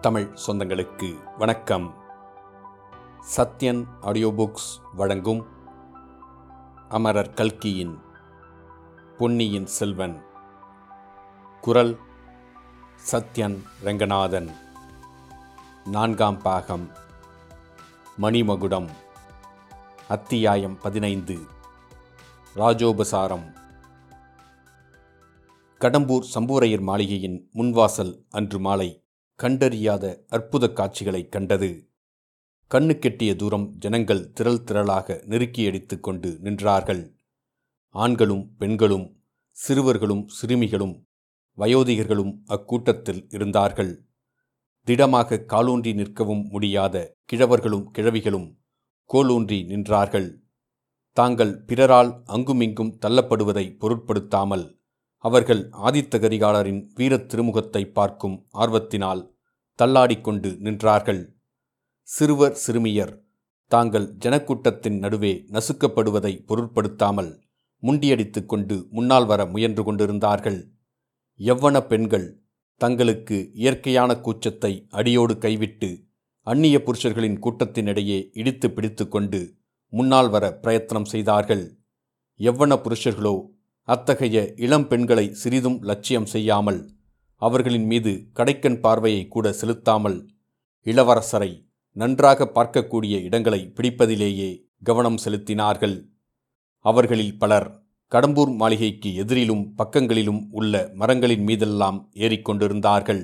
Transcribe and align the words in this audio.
தமிழ் 0.00 0.36
சொந்தங்களுக்கு 0.46 1.38
வணக்கம். 1.38 1.94
Sathyan 3.36 3.84
audio 4.00 4.28
books 4.28 4.80
வழங்கும் 4.96 5.46
அமரர் 6.88 7.34
கல்கியின் 7.34 7.98
பொன்னியின் 9.18 9.66
செல்வன். 9.66 10.22
குரல் 11.60 11.98
சத்யன் 13.12 13.62
ரங்கநாதன். 13.80 14.50
நான்காம் 15.84 16.38
பாகம். 16.38 16.90
மணிமகுடம். 18.20 18.88
அத்தியாயம் 20.08 20.78
பதினைந்து. 20.78 21.38
ராஜோபசாரம். 22.56 23.54
கடம்பூர் 25.80 26.24
சம்பூரையர் 26.34 26.82
மாளிகையின் 26.82 27.50
முன்வாசல் 27.54 28.24
அன்று 28.30 28.58
மாலை 28.58 29.04
கண்டறியாத 29.42 30.24
அற்புத 30.28 30.68
காட்சிகளைக் 30.68 31.32
கண்டது. 31.32 31.88
கண்ணு 32.70 32.98
கெட்டிய 32.98 33.36
தூரம் 33.36 33.76
ஜனங்கள் 33.78 34.32
திரள் 34.32 34.64
திரளாக 34.64 35.24
நெருக்கியடித்து 35.26 36.00
கொண்டு 36.00 36.38
நின்றார்கள். 36.42 37.14
ஆண்களும் 37.88 38.56
பெண்களும் 38.56 39.22
சிறுவர்களும் 39.50 40.28
சிறுமிகளும் 40.28 41.06
வயோதிகர்களும் 41.58 42.42
அக்கூட்டத்தில் 42.46 43.26
இருந்தார்கள். 43.30 44.06
திடமாக 44.84 45.38
காலூன்றி 45.38 45.92
நிற்கவும் 45.92 46.48
முடியாத 46.48 47.16
கிழவர்களும் 47.32 47.90
கிழவிகளும் 47.98 48.58
கோலூன்றி 49.12 49.64
நின்றார்கள். 49.64 50.38
தாங்கள் 51.12 51.62
பிறரால் 51.62 52.22
அங்குமிங்கும் 52.24 52.98
தள்ளப்படுவதை 53.06 53.78
பொருட்படுத்தாமல் 53.78 54.79
அவர்கள் 55.24 55.62
ஆதித்த 55.86 56.18
கரிகாலரின் 56.18 56.80
வீரத் 56.94 57.28
திருமுகத்தை 57.30 57.82
பார்க்கும் 57.92 58.36
ஆர்வத்தினால் 58.54 59.22
தள்ளாடிக்கொண்டு 59.78 60.50
நின்றார்கள். 60.64 61.22
சிறுவர் 62.08 62.56
சிறுமியர் 62.66 63.12
தாங்கள் 63.70 64.06
ஜனக்கூட்டத்தின் 64.18 64.98
நடுவே 64.98 65.32
நசுக்கப்படுவதை 65.50 66.32
பொருட்படுத்தாமல் 66.46 67.30
முண்டியடித்து 67.82 68.40
கொண்டு 68.46 68.76
முன்னால் 68.90 69.26
வர 69.26 69.40
முயன்று 69.46 69.82
கொண்டிருந்தார்கள். 69.84 70.60
எவ்வன 71.40 71.86
பெண்கள் 71.86 72.28
தங்களுக்கு 72.80 73.50
இயற்கையான 73.54 74.10
கூச்சத்தை 74.24 74.72
அடியோடு 74.90 75.38
கைவிட்டு 75.38 75.90
அந்நிய 76.46 76.76
புருஷர்களின் 76.78 77.38
கூட்டத்தினிடையே 77.38 78.18
இடித்து 78.32 78.68
பிடித்து 78.70 79.08
கொண்டு 79.08 79.40
முன்னால் 79.92 80.28
வர 80.28 80.44
பிரயத்தனம் 80.54 81.04
செய்தார்கள். 81.04 81.64
எவ்வன 82.40 82.76
புருஷர்களோ 82.84 83.34
அத்தகைய 83.92 84.38
இளம் 84.64 84.84
பெண்களை 84.88 85.24
சிறிதும் 85.40 85.78
லட்சியம் 85.82 86.26
செய்யாமல் 86.32 86.80
அவர்களின் 87.42 87.86
மீது 87.92 88.12
கடைக்கண் 88.38 88.78
பார்வையை 88.80 89.22
கூட 89.28 89.46
செலுத்தாமல் 89.52 90.18
இளவரசரை 90.86 91.50
நன்றாக 91.96 92.46
பார்க்கக்கூடிய 92.56 93.14
இடங்களை 93.28 93.60
பிடிப்பதிலேயே 93.76 94.50
கவனம் 94.82 95.18
செலுத்தினார்கள். 95.24 95.96
அவர்களில் 96.84 97.34
பலர் 97.38 97.68
கடம்பூர் 98.12 98.52
மாளிகைக்கு 98.60 99.10
எதிரிலும் 99.24 99.64
பக்கங்களிலும் 99.76 100.40
உள்ள 100.50 100.74
மரங்களின் 100.94 101.44
மீதெல்லாம் 101.50 102.00
ஏறிக்கொண்டிருந்தார்கள் 102.14 103.22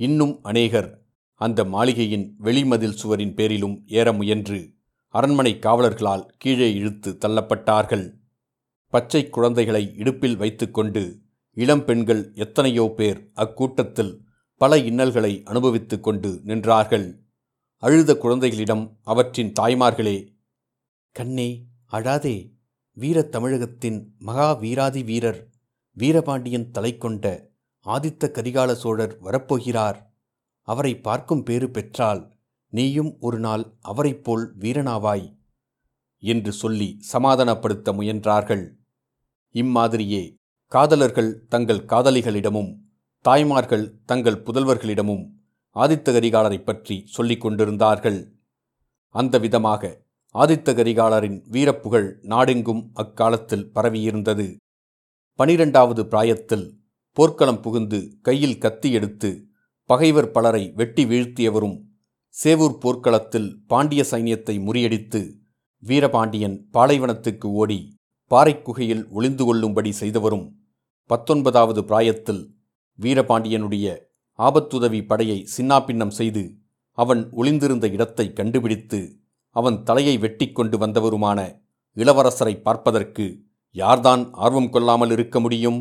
இன்னும் 0.00 0.34
அநேகர் 0.42 0.90
அந்த 1.40 1.60
மாளிகையின் 1.76 2.26
வெளிமதில் 2.38 2.98
சுவரின் 3.02 3.36
பேரிலும் 3.38 3.78
ஏற 3.98 4.08
முயன்று 4.12 4.60
அரண்மனை 5.14 5.54
காவலர்களால் 5.58 6.28
கீழே 6.38 6.68
இழுத்து 6.74 7.10
தள்ளப்பட்டார்கள். 7.24 8.06
பச்சை 8.94 9.20
குழந்தைகளை 9.28 9.84
இடுப்பில் 9.96 10.36
வைத்துக்கொண்டு 10.36 11.02
இளம் 11.56 11.84
பெண்கள் 11.84 12.20
எத்தனையோ 12.34 12.84
பேர் 12.96 13.18
அக்கூட்டத்தில் 13.36 14.12
பல 14.60 14.78
இன்னல்களை 14.78 15.32
அனுபவித்துக் 15.44 16.02
கொண்டு 16.02 16.30
நின்றார்கள். 16.44 17.06
அழுத 17.82 18.16
குழந்தைகளிடம் 18.16 18.84
அவற்றின் 19.02 19.52
தாய்மார்களே 19.60 20.18
கண்ணே 21.16 21.48
அழாதே. 21.92 22.36
வீரத்தமிழகத்தின் 22.96 23.98
மகா 24.18 24.48
வீராதி 24.52 25.02
வீரர் 25.02 25.40
வீரபாண்டியன் 25.96 26.70
தலை 26.70 26.92
கொண்ட 26.96 27.24
ஆதித்த 27.86 28.30
கரிகால 28.30 28.72
சோழர் 28.72 29.16
வரப்போகிறார். 29.22 29.98
அவரை 30.68 30.94
பார்க்கும் 31.00 31.42
பேறு 31.42 31.70
பெற்றால் 31.70 32.22
நீயும் 32.72 33.12
ஒரு 33.20 33.38
நாள் 33.38 33.66
அவரைப் 33.80 34.24
போல் 34.24 34.46
வீரனாவாய் 34.58 35.26
என்று 36.22 36.52
சொல்லி 36.52 36.88
சமாதானப்படுத்த 37.12 37.88
முயன்றார்கள். 37.98 38.64
இம்மாதிரியே 39.54 40.22
காதலர்கள் 40.68 41.46
தங்கள் 41.48 41.84
காதலிகளிடமும் 41.84 42.70
தாய்மார்கள் 43.24 43.84
தங்கள் 44.06 44.42
புதல்வர்களிடமும் 44.42 45.24
ஆதித்த 45.76 46.08
கரிகாலரை 46.12 46.58
பற்றி 46.64 46.96
சொல்லிக் 47.04 47.40
கொண்டிருந்தார்கள். 47.40 48.18
அந்த 49.08 49.38
விதமாக 49.38 49.92
ஆதித்த 50.34 50.74
கரிகாலரின் 50.74 51.38
வீரப்புகழ் 51.50 52.08
நாடெங்கும் 52.22 52.90
அக்காலத்தில் 52.94 53.70
பரவியிருந்தது. 53.74 54.46
பனிரெண்டாவது 55.38 56.02
பிராயத்தில் 56.06 56.66
போர்க்களம் 57.16 57.60
புகுந்து 57.60 58.00
கையில் 58.22 58.58
கத்தி 58.58 58.90
எடுத்து 58.92 59.30
பகைவர் 59.90 60.30
பலரை 60.30 60.72
வெட்டி 60.74 61.04
வீழ்த்தியவரும் 61.04 61.76
சேவூர் 62.34 62.78
போர்க்களத்தில் 62.78 63.50
பாண்டிய 63.66 64.04
சைன்யத்தை 64.10 64.54
முறியடித்து 64.66 65.20
வீரபாண்டியன் 65.82 66.56
பாலைவனத்துக்கு 66.72 67.48
ஓடி 67.52 67.80
பாறைக்குகையில் 68.30 69.04
ஒளிந்து 69.08 69.44
கொள்ளும்படி 69.44 69.90
செய்தவரும் 70.00 70.46
பத்தொன்பதாவது 71.10 71.80
பிராயத்தில் 71.84 72.42
வீரபாண்டியனுடைய 72.98 73.86
ஆபத்துதவி 74.38 75.00
படையை 75.06 75.38
சின்னாபின்னம் 75.56 76.14
செய்து 76.20 76.44
அவன் 76.98 77.22
ஒளிந்திருந்த 77.30 77.86
இடத்தை 77.88 78.32
கண்டுபிடித்து 78.32 79.00
அவன் 79.56 79.82
தலையை 79.82 80.18
வெட்டி 80.18 80.46
கொண்டு 80.52 80.78
வந்தவருமான 80.78 81.40
இளவரசரை 81.96 82.54
பார்ப்பதற்கு 82.62 83.26
யார்தான் 83.74 84.22
ஆர்வம் 84.34 84.70
கொள்ளாமல் 84.70 85.10
இருக்க 85.10 85.40
முடியும்? 85.40 85.78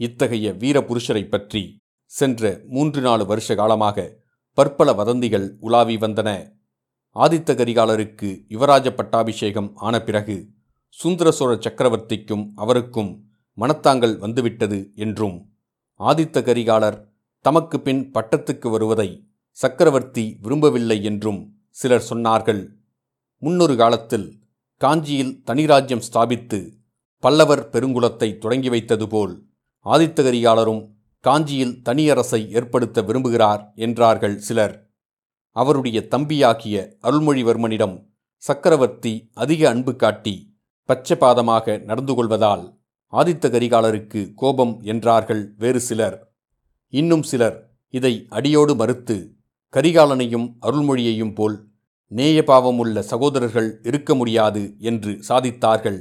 இத்தகைய 0.00 0.46
வீரபுருஷரை 0.52 1.24
பற்றி 1.28 1.62
சென்ற 2.10 2.60
மூன்று 2.68 3.00
நாலு 3.00 3.24
வருஷ 3.26 3.54
காலமாக 3.54 4.04
பற்பல 4.58 4.92
வதந்திகள் 4.92 5.46
உலாவி 5.60 5.96
வந்தன. 5.96 6.28
ஆதித்த 7.16 7.50
கரிகாலருக்கு 7.54 8.28
யுவராஜ 8.48 8.90
பட்டாபிஷேகம் 8.90 9.70
ஆன 9.76 10.02
பிறகு 10.02 10.36
சுந்தர 10.90 11.30
சோழ 11.30 11.54
சக்கரவர்த்திக்கும் 11.54 12.44
அவருக்கும் 12.54 13.10
மனத்தாங்கள் 13.58 14.18
வந்துவிட்டது 14.18 14.92
என்றும் 14.94 15.36
ஆதித்த 16.00 16.42
கரிகாலர் 16.42 16.98
தமக்கு 17.44 17.80
பின் 17.80 18.10
பட்டத்துக்கு 18.14 18.70
வருவதை 18.70 19.08
சக்கரவர்த்தி 19.50 20.24
விரும்பவில்லை 20.42 21.02
என்றும் 21.04 21.40
சிலர் 21.70 22.06
சொன்னார்கள். 22.10 22.62
முன்னொரு 23.42 23.76
காலத்தில் 23.76 24.26
காஞ்சியில் 24.80 25.42
தனிராஜ்யம் 25.46 26.06
ஸ்தாபித்து 26.12 26.58
பல்லவர் 27.18 27.70
பெருங்குலத்தை 27.70 28.38
தொடங்கி 28.38 28.68
வைத்தது 28.68 29.06
போல் 29.08 29.34
ஆதித்த 29.86 30.22
கரிகாலரும் 30.22 30.82
காஞ்சியில் 31.20 31.76
தனியரசை 31.84 32.40
ஏற்படுத்த 32.48 33.02
விரும்புகிறார் 33.02 33.62
என்றார்கள் 33.74 34.36
சிலர். 34.38 34.74
அவருடைய 35.56 35.98
தம்பியாகிய 36.10 36.76
அருள்மொழிவர்மனிடம் 37.02 37.96
சக்கரவர்த்தி 38.42 39.30
அதிக 39.34 39.68
அன்பு 39.68 39.96
காட்டி 39.96 40.34
பச்சபாதமாக 40.88 41.76
நடந்து 41.84 42.14
கொள்வதால் 42.14 42.64
ஆதித்த 43.12 43.48
கரிகாலருக்கு 43.50 44.20
கோபம் 44.34 44.74
என்றார்கள் 44.82 45.42
வேறு 45.58 45.80
சிலர். 45.80 46.16
இன்னும் 46.92 47.22
சிலர் 47.22 47.56
இதை 47.94 48.12
அடியோடு 48.28 48.74
மறுத்து 48.74 49.16
கரிகாலனையும் 49.74 50.46
அருள்மொழியையும் 50.60 51.32
போல் 51.34 51.56
நேயபாவமுள்ள 52.12 52.98
சகோதரர்கள் 53.02 53.80
இருக்க 53.82 54.10
முடியாது 54.14 54.62
என்று 54.80 55.12
சாதித்தார்கள். 55.28 55.98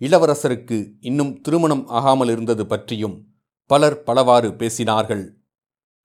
இளவரசருக்கு 0.00 0.78
இன்னும் 1.00 1.32
திருமணம் 1.40 1.84
ஆகாமல் 1.88 2.28
இருந்தது 2.28 2.66
பற்றியும் 2.66 3.16
பலர் 3.70 3.98
பலவாறு 4.02 4.48
பேசினார்கள். 4.60 5.24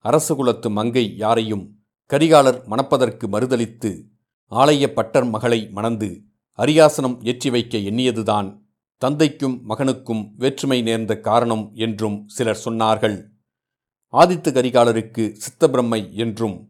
அரசகுலத்து 0.06 0.70
மங்கை 0.70 1.06
யாரையும் 1.16 1.66
கரிகாலர் 2.10 2.60
மணப்பதற்கு 2.66 3.26
மறுதளித்து 3.28 3.92
ஆலய 4.52 4.86
பட்டர் 4.94 5.28
மகளை 5.30 5.60
மணந்து 5.72 6.10
அரியாசனம் 6.58 7.24
ஏற்றி 7.24 7.50
வைக்க 7.50 7.78
எண்ணியதுதான் 7.78 8.60
தந்தைக்கும் 8.98 9.70
மகனுக்கும் 9.70 10.32
வேற்றுமை 10.38 10.82
நேர்ந்த 10.82 11.20
காரணம் 11.20 11.72
என்றும் 11.74 12.28
சிலர் 12.28 12.62
சொன்னார்கள். 12.66 13.18
ஆதித்த 14.14 14.52
கரிகாலருக்கு 14.52 15.38
சித்தபிரம்மை 15.44 16.12
என்றும் 16.14 16.70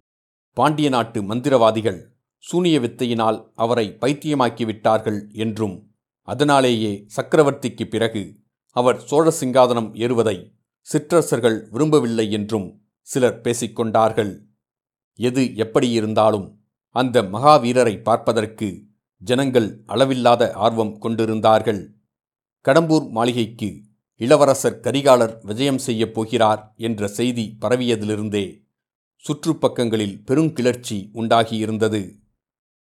பாண்டிய 0.54 0.90
நாட்டு 0.90 1.22
மந்திரவாதிகள் 1.22 2.06
சூனிய 2.38 2.80
வித்தையினால் 2.80 3.52
அவரை 3.54 3.98
பைத்தியமாக்கிவிட்டார்கள் 4.02 5.30
என்றும் 5.34 5.92
அதனாலேயே 6.22 7.08
சக்கரவர்த்திக்கு 7.16 7.86
பிறகு 7.86 8.40
அவர் 8.72 9.00
சோழ 9.00 9.34
சிங்காதனம் 9.40 9.94
ஏறுவதை 9.94 10.54
சிற்றரசர்கள் 10.82 11.70
விரும்பவில்லை 11.70 12.32
என்றும் 12.32 12.82
சிலர் 13.02 13.42
பேசிக்கொண்டார்கள் 13.42 14.42
எது 15.16 15.42
எப்படியிருந்தாலும் 15.42 16.58
அந்த 16.90 17.22
மகாவீரரை 17.22 18.02
பார்ப்பதற்கு 18.02 18.91
ஜனங்கள் 19.22 19.84
அளவில்லாத 19.86 20.52
ஆர்வம் 20.66 20.98
கொண்டிருந்தார்கள். 20.98 21.82
கடம்பூர் 22.66 23.10
மாளிகைக்கு 23.10 23.70
இளவரசர் 24.22 24.80
கரிகாலர் 24.80 25.36
விஜயம் 25.42 25.78
செய்யப் 25.78 26.14
போகிறார் 26.14 26.74
என்ற 26.78 27.08
செய்தி 27.08 27.46
பரவியதிலிருந்தே 27.62 28.46
சுற்றுப்பக்கங்களில் 29.26 30.16
பெருங்கிளர்ச்சி 30.28 30.98
உண்டாகியிருந்தது. 31.14 32.02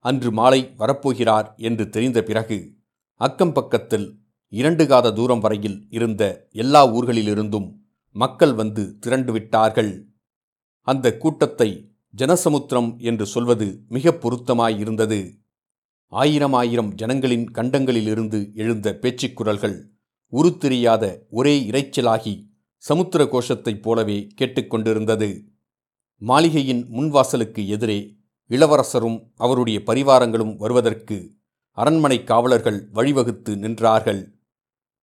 அன்று 0.04 0.30
மாலை 0.32 0.60
வரப்போகிறார் 0.78 1.48
என்று 1.56 1.84
தெரிந்த 1.88 2.22
பிறகு 2.22 2.58
அக்கம் 3.20 3.52
பக்கத்தில் 3.52 4.06
இரண்டு 4.52 4.86
காத 4.86 5.12
தூரம் 5.12 5.40
வரையில் 5.40 5.78
இருந்த 5.90 6.22
எல்லா 6.52 6.82
ஊர்களிலிருந்தும் 6.88 7.68
மக்கள் 8.16 8.52
வந்து 8.52 8.98
திரண்டு 8.98 9.32
விட்டார்கள். 9.32 9.92
அந்த 10.86 11.16
கூட்டத்தை 11.16 11.70
ஜனசமுத்திரம் 12.14 12.90
என்று 12.98 13.26
சொல்வது 13.26 13.66
மிக 13.88 14.12
பொருத்தமாயிருந்தது. 14.22 15.20
ஆயிரம் 16.08 16.52
ஆயிரம் 16.52 16.94
ஜனங்களின் 16.94 17.50
கண்டங்களிலிருந்து 17.52 18.52
எழுந்த 18.54 18.98
பேச்சுக்குரல்கள் 19.02 19.82
உருத்தெரியாத 20.32 21.18
ஒரே 21.30 21.60
இரைச்சலாகி 21.70 22.44
சமுத்திர 22.78 23.24
கோஷத்தைப் 23.24 23.82
போலவே 23.82 24.28
கேட்டுக்கொண்டிருந்தது 24.40 25.42
மாளிகையின் 26.18 26.86
முன்வாசலுக்கு 26.92 27.66
எதிரே 27.66 28.16
இளவரசரும் 28.48 29.32
அவருடைய 29.36 29.82
பரிவாரங்களும் 29.86 30.56
வருவதற்கு 30.56 31.32
அரண்மனை 31.70 32.24
காவலர்கள் 32.24 32.88
வழிவகுத்து 32.92 33.56
நின்றார்கள். 33.56 34.22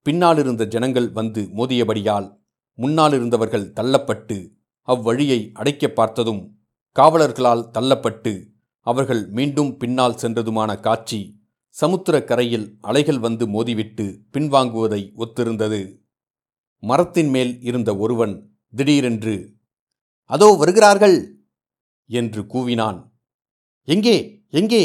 பின்னாலிருந்த 0.06 0.66
ஜனங்கள் 0.68 1.12
வந்து 1.12 1.42
மோதியபடியால் 1.42 2.40
முன்னாலிருந்தவர்கள் 2.78 3.72
தள்ளப்பட்டு 3.72 4.52
அவ்வழியை 4.88 5.52
அடைக்க 5.54 5.88
பார்த்ததும் 5.88 6.58
காவலர்களால் 6.96 7.70
தள்ளப்பட்டு 7.74 8.53
அவர்கள் 8.88 9.30
மீண்டும் 9.30 9.72
பின்னால் 9.78 10.20
சென்றதுமான 10.22 10.80
காட்சி 10.80 11.20
சமுத்திர 11.76 12.16
கரையில் 12.24 12.66
அலைகள் 12.82 13.20
வந்து 13.20 13.46
மோதிவிட்டு 13.48 14.06
பின்வாங்குவதை 14.34 15.02
ஒத்திருந்தது. 15.16 15.82
மரத்தின் 16.84 17.30
மேல் 17.30 17.54
இருந்த 17.62 17.90
ஒருவன் 17.98 18.34
திடீரென்று 18.74 19.36
அதோ 20.30 20.48
வருகிறார்கள்! 20.54 21.18
என்று 22.10 22.42
கூவினான். 22.44 23.00
எங்கே? 23.88 24.18
எங்கே? 24.50 24.84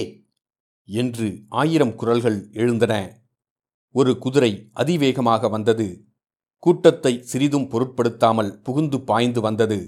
என்று 0.88 1.26
ஆயிரம் 1.48 1.94
குரல்கள் 1.94 2.38
எழுந்தன. 2.52 2.94
ஒரு 3.94 4.12
குதிரை 4.18 4.50
அதிவேகமாக 4.72 5.48
வந்தது. 5.48 5.86
கூட்டத்தை 6.62 7.12
சிறிதும் 7.22 7.68
பொருட்படுத்தாமல் 7.68 8.50
புகுந்து 8.62 9.00
பாய்ந்து 9.00 9.40
வந்தது. 9.40 9.78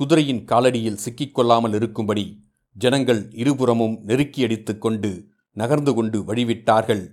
குதிரையின் 0.00 0.44
காலடியில் 0.44 1.02
சிக்கிக்கொள்ளாமல் 1.04 1.74
இருக்கும்படி 1.74 2.24
ஜனங்கள் 2.76 3.32
இருபுறமும் 3.32 3.96
நெருக்கியடித்துக் 4.06 4.78
கொண்டு 4.78 5.10
நகர்ந்து 5.52 5.94
கொண்டு 5.94 6.18
வழிவிட்டார்கள். 6.20 7.04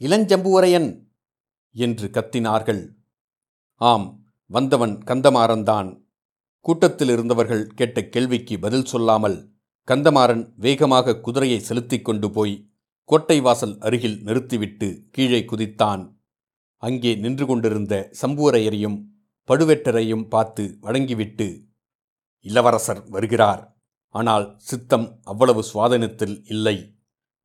இளஞ்சம்புவரையன்! 0.00 0.88
என்று 1.74 2.08
கத்தினார்கள். 2.08 2.82
ஆம் 3.80 4.26
வந்தவன் 4.46 5.02
கந்தமாறன்தான். 5.04 5.90
கூட்டத்தில் 6.60 7.08
இருந்தவர்கள் 7.08 7.66
கேட்ட 7.66 8.08
கேள்விக்கு 8.08 8.58
பதில் 8.58 8.84
சொல்லாமல் 8.84 9.52
கந்தமாறன் 9.88 10.52
வேகமாக 10.56 11.18
குதிரையை 11.20 11.60
செலுத்திக் 11.60 12.04
கொண்டு 12.04 12.30
போய் 12.30 12.54
கோட்டை 13.04 13.40
வாசல் 13.40 13.78
அருகில் 13.78 14.22
நிறுத்திவிட்டு 14.22 14.88
கீழே 15.10 15.40
குதித்தான். 15.40 16.02
அங்கே 16.76 17.14
நின்று 17.14 17.46
கொண்டிருந்த 17.46 18.10
சம்புவரையரையும் 18.22 18.98
பழுவேட்டரையும் 19.48 20.28
பார்த்து 20.28 20.78
வழங்கிவிட்டு 20.80 21.48
இளவரசர் 22.46 23.08
வருகிறார்! 23.08 23.62
ஆனால் 24.14 24.46
சித்தம் 24.60 25.06
அவ்வளவு 25.22 25.62
சுவாதனத்தில் 25.72 26.36
இல்லை. 26.46 26.76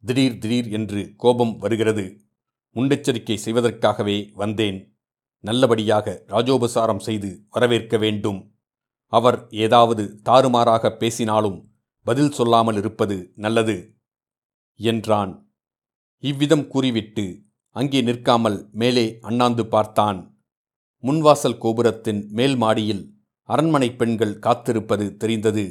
திடீர் 0.03 0.37
திடீர் 0.37 0.69
என்று 0.69 1.01
கோபம் 1.17 1.53
வருகிறது. 1.57 2.05
முன்னெச்சரிக்கை 2.75 3.37
செய்வதற்காகவே 3.45 4.17
வந்தேன். 4.33 4.79
நல்லபடியாக 5.43 6.07
ராஜோபசாரம் 6.27 7.03
செய்து 7.07 7.29
வரவேற்க 7.49 7.97
வேண்டும். 7.97 8.39
அவர் 9.13 9.37
ஏதாவது 9.65 10.03
தாறுமாறாக 10.23 10.91
பேசினாலும் 10.97 11.59
பதில் 12.05 12.31
சொல்லாமல் 12.31 12.75
இருப்பது 12.75 13.17
நல்லது 13.35 13.77
என்றான். 14.79 15.31
இவ்விதம் 16.23 16.65
கூறிவிட்டு 16.67 17.25
அங்கே 17.75 17.99
நிற்காமல் 18.01 18.57
மேலே 18.71 19.05
அண்ணாந்து 19.21 19.63
பார்த்தான். 19.67 20.19
முன்வாசல் 21.03 21.57
கோபுரத்தின் 21.57 22.21
மேல் 22.31 22.55
மாடியில் 22.55 23.03
அரண்மனை 23.49 23.89
பெண்கள் 23.91 24.39
காத்திருப்பது 24.39 25.05
தெரிந்தது. 25.17 25.65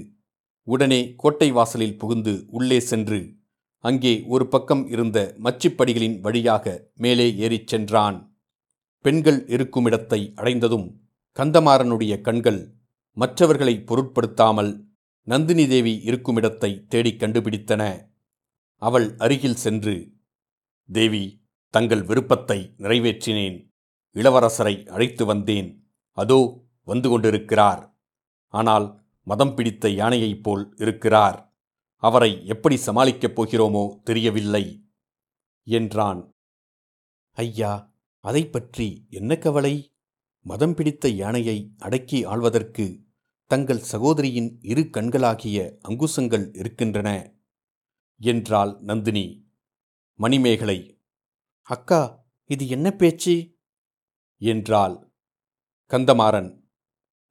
உடனே 0.73 1.01
கோட்டை 1.23 1.49
வாசலில் 1.57 1.99
புகுந்து 2.01 2.33
உள்ளே 2.57 2.79
சென்று 2.91 3.21
அங்கே 3.85 4.13
ஒரு 4.27 4.45
பக்கம் 4.53 4.83
இருந்த 4.95 5.19
மச்சிப்படிகளின் 5.45 6.17
வழியாக 6.25 6.67
மேலே 7.03 7.27
ஏறிச் 7.45 7.71
சென்றான். 7.73 8.19
பெண்கள் 9.05 9.41
இருக்குமிடத்தை 9.57 10.21
அடைந்ததும் 10.35 10.89
கந்தமாறனுடைய 11.37 12.15
கண்கள் 12.27 12.61
மற்றவர்களை 13.17 13.75
பொருட்படுத்தாமல் 13.89 14.73
நந்தினி 15.29 15.65
தேவி 15.67 15.95
இருக்குமிடத்தை 16.09 16.71
தேடிக் 16.93 17.21
கண்டுபிடித்தன. 17.23 17.83
அவள் 18.83 19.09
அருகில் 19.25 19.61
சென்று 19.65 19.95
தேவி 20.89 21.25
தங்கள் 21.75 22.03
விருப்பத்தை 22.03 22.59
நிறைவேற்றினேன். 22.83 23.59
இளவரசரை 24.17 24.75
அழைத்து 24.95 25.25
வந்தேன். 25.25 25.69
அதோ 26.19 26.41
வந்து 26.89 27.09
கொண்டிருக்கிறார். 27.09 27.83
ஆனால் 28.55 28.87
மதம் 29.29 29.55
பிடித்த 29.55 29.89
யானையைப் 29.89 30.43
போல் 30.43 30.75
இருக்கிறார். 30.77 31.57
அவரை 31.97 32.47
எப்படி 32.47 32.77
சமாளிக்கப் 32.77 33.37
போகிறோமோ 33.39 34.03
தெரியவில்லை. 34.03 34.65
என்றான். 35.67 36.31
ஐயா 37.37 37.73
அதை 38.25 38.43
பற்றி 38.47 39.07
என்ன 39.11 39.37
கவலை? 39.37 39.75
மதம் 40.41 40.75
பிடித்த 40.75 41.09
யானையை 41.09 41.75
அடக்கி 41.79 42.25
ஆள்வதற்கு 42.25 42.87
தங்கள் 43.51 43.79
சகோதரியின் 43.79 44.59
இரு 44.63 44.81
கண்களாகிய 44.81 45.79
அங்குசங்கள் 45.89 46.57
இருக்கின்றன 46.57 47.35
என்றாள் 48.21 48.81
நந்தினி. 48.81 49.27
மணிமேகலை 50.19 50.79
அக்கா 51.63 52.27
இது 52.45 52.69
என்ன 52.69 52.91
பேச்சு? 52.91 53.57
என்றாள் 54.41 55.13
கந்தமாறன். 55.91 56.51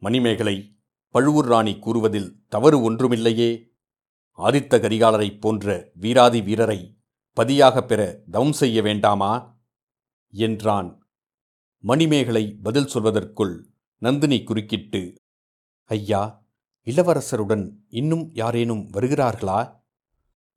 மணிமேகலை 0.01 0.76
பழுவூர் 1.17 1.45
ராணி 1.45 1.79
கூறுவதில் 1.79 2.45
தவறு 2.47 2.91
ஒன்றுமில்லையே. 2.91 3.63
ஆதித்த 4.37 4.79
கரிகாலரைப் 4.79 5.39
போன்ற 5.39 5.91
வீராதி 5.93 6.41
வீரரை 6.41 6.97
பதியாகப் 7.33 7.87
பெற 7.87 8.21
தவம் 8.31 8.51
செய்ய 8.51 8.81
வேண்டாமா? 8.81 9.57
என்றான். 10.29 11.07
மணிமேகலை 11.79 12.57
பதில் 12.63 12.85
சொல்வதற்குள் 12.85 13.63
நந்தினி 13.97 14.43
குறுக்கிட்டு 14.43 15.15
ஐயா 15.85 16.45
இளவரசருடன் 16.85 17.71
இன்னும் 17.87 18.33
யாரேனும் 18.33 18.89
வருகிறார்களா? 18.89 19.83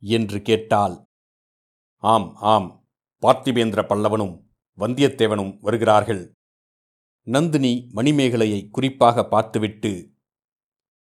என்று 0.00 0.42
கேட்டாள். 0.42 1.02
ஆம் 1.96 2.34
ஆம் 2.34 2.88
பார்த்திபேந்திர 3.22 3.84
பல்லவனும் 3.84 4.42
வந்தியத்தேவனும் 4.78 5.58
வருகிறார்கள். 5.60 6.32
நந்தினி 7.22 7.90
மணிமேகலையை 7.94 8.70
குறிப்பாக 8.70 9.28
பார்த்துவிட்டு 9.28 10.12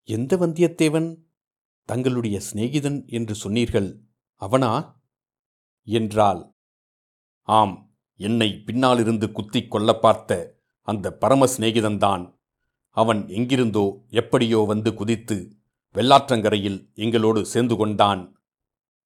எந்த 0.04 0.37
வந்தியத்தேவன்? 0.37 1.16
தங்களுடைய 1.84 2.40
சிநேகிதன் 2.52 3.06
என்று 3.06 3.34
சொன்னீர்கள் 3.34 4.00
அவனா? 4.34 5.02
என்றாள். 5.82 6.54
ஆம் 7.42 7.96
என்னை 8.16 8.62
பின்னாலிருந்து 8.66 9.32
குத்திக் 9.32 9.70
கொல்ல 9.70 9.94
பார்த்த 9.94 10.61
அந்த 10.80 11.12
பரம 11.12 11.46
சிநேகிதன்தான். 11.46 12.38
அவன் 12.90 13.28
எங்கிருந்தோ 13.28 14.04
எப்படியோ 14.08 14.58
வந்து 14.58 14.94
குதித்து 14.94 15.56
வெள்ளாற்றங்கரையில் 15.94 16.94
எங்களோடு 16.94 17.46
சேர்ந்து 17.46 17.76
கொண்டான். 17.76 18.40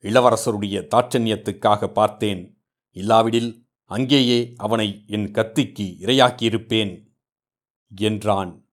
இளவரசருடைய 0.02 0.86
தாட்சண்யத்துக்காக 0.94 1.86
பார்த்தேன். 1.86 2.62
இல்லாவிடில் 2.92 3.66
அங்கேயே 3.84 4.54
அவனை 4.56 5.04
என் 5.06 5.30
கத்திக்கு 5.32 5.96
இரையாக்கியிருப்பேன் 6.00 7.06
என்றான். 7.96 8.67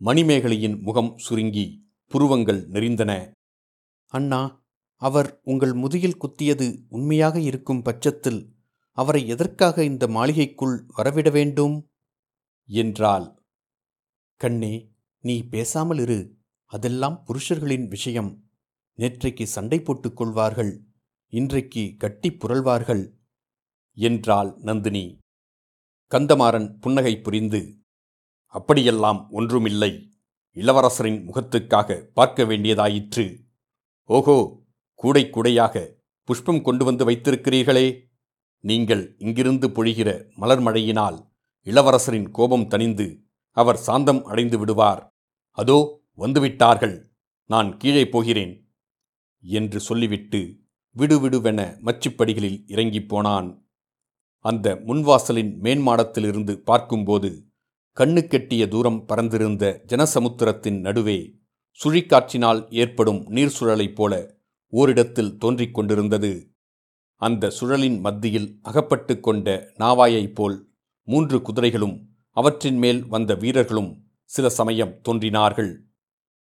மணிமேகலையின் 0.00 0.80
முகம் 0.80 1.18
சுருங்கி 1.18 1.88
புருவங்கள் 2.06 2.68
நெறிந்தன 2.68 3.32
அண்ணா 4.06 4.66
அவர் 4.96 5.40
உங்கள் 5.42 5.72
முதுகில் 5.72 6.16
குத்தியது 6.16 6.84
உண்மையாக 6.88 7.40
இருக்கும் 7.40 7.82
பட்சத்தில் 7.82 8.56
அவரை 8.92 9.26
எதற்காக 9.26 9.84
இந்த 9.84 10.08
மாளிகைக்குள் 10.08 10.86
வரவிட 10.96 11.30
வேண்டும்? 11.30 11.88
என்றாள். 12.64 13.42
கண்ணே 14.34 14.92
நீ 15.18 15.42
பேசாமல் 15.42 15.98
இரு. 15.98 16.36
அதெல்லாம் 16.64 17.24
புருஷர்களின் 17.26 17.88
விஷயம். 17.88 18.50
நேற்றைக்கு 18.96 19.42
சண்டை 19.42 19.80
போட்டுக் 19.80 20.16
கொள்வார்கள். 20.16 20.84
இன்றைக்கு 21.26 21.94
கட்டி 21.98 22.30
புரள்வார்கள். 22.30 23.10
என்றாள் 23.92 24.56
நந்தினி. 24.56 25.18
கந்தமாறன் 26.10 26.78
புன்னகை 26.80 27.20
புரிந்து 27.20 27.77
அப்படியெல்லாம் 28.54 29.30
ஒன்றுமில்லை. 29.30 30.10
இளவரசரின் 30.56 31.18
முகத்துக்காக 31.28 31.98
பார்க்க 32.12 32.44
வேண்டியதாயிற்று. 32.44 33.46
ஓஹோ 34.04 34.66
கூடை 34.94 35.30
கூடையாக 35.30 35.96
புஷ்பம் 36.24 36.62
கொண்டு 36.62 36.84
வந்து 36.84 37.10
வைத்திருக்கிறீர்களே. 37.10 38.06
நீங்கள் 38.60 39.14
இங்கிருந்து 39.18 39.68
பொழிகிற 39.68 40.36
மலர் 40.36 40.60
மழையினால் 40.60 41.30
இளவரசரின் 41.64 42.30
கோபம் 42.30 42.68
தணிந்து 42.68 43.24
அவர் 43.50 43.76
சாந்தம் 43.76 44.24
அடைந்து 44.24 44.58
விடுவார். 44.58 45.08
அதோ 45.50 46.02
வந்துவிட்டார்கள். 46.16 46.96
நான் 47.44 47.76
கீழே 47.76 48.08
போகிறேன். 48.08 48.70
என்று 49.40 49.80
சொல்லிவிட்டு 49.80 50.40
விடுவிடுவென 50.96 51.60
மச்சுப்படிகளில் 51.84 52.64
இறங்கிப் 52.66 53.08
போனான். 53.08 53.68
அந்த 54.44 54.74
முன்வாசலின் 54.86 55.52
மேன்மாடத்திலிருந்து 55.62 56.56
பார்க்கும்போது 56.56 57.47
கண்ணுக்கெட்டிய 57.96 58.64
தூரம் 58.68 58.98
பறந்திருந்த 59.08 59.64
ஜனசமுத்திரத்தின் 59.86 60.76
நடுவே 60.80 61.16
சுழிக்காற்றினால் 61.80 62.60
ஏற்படும் 62.72 63.18
நீர் 63.26 63.54
சுழலைப் 63.58 63.94
போல 63.94 64.12
ஓரிடத்தில் 64.72 65.32
தோன்றிக் 65.36 65.74
கொண்டிருந்தது. 65.74 66.30
அந்த 67.22 67.50
சுழலின் 67.58 67.96
மத்தியில் 68.00 68.46
அகப்பட்டு 68.62 69.14
கொண்ட 69.20 69.56
நாவாயைப் 69.78 70.34
போல் 70.34 70.56
மூன்று 71.08 71.38
குதிரைகளும் 71.42 71.96
அவற்றின் 72.36 72.78
மேல் 72.78 73.00
வந்த 73.06 73.34
வீரர்களும் 73.34 73.90
சில 74.30 74.46
சமயம் 74.50 74.94
தோன்றினார்கள். 75.02 75.72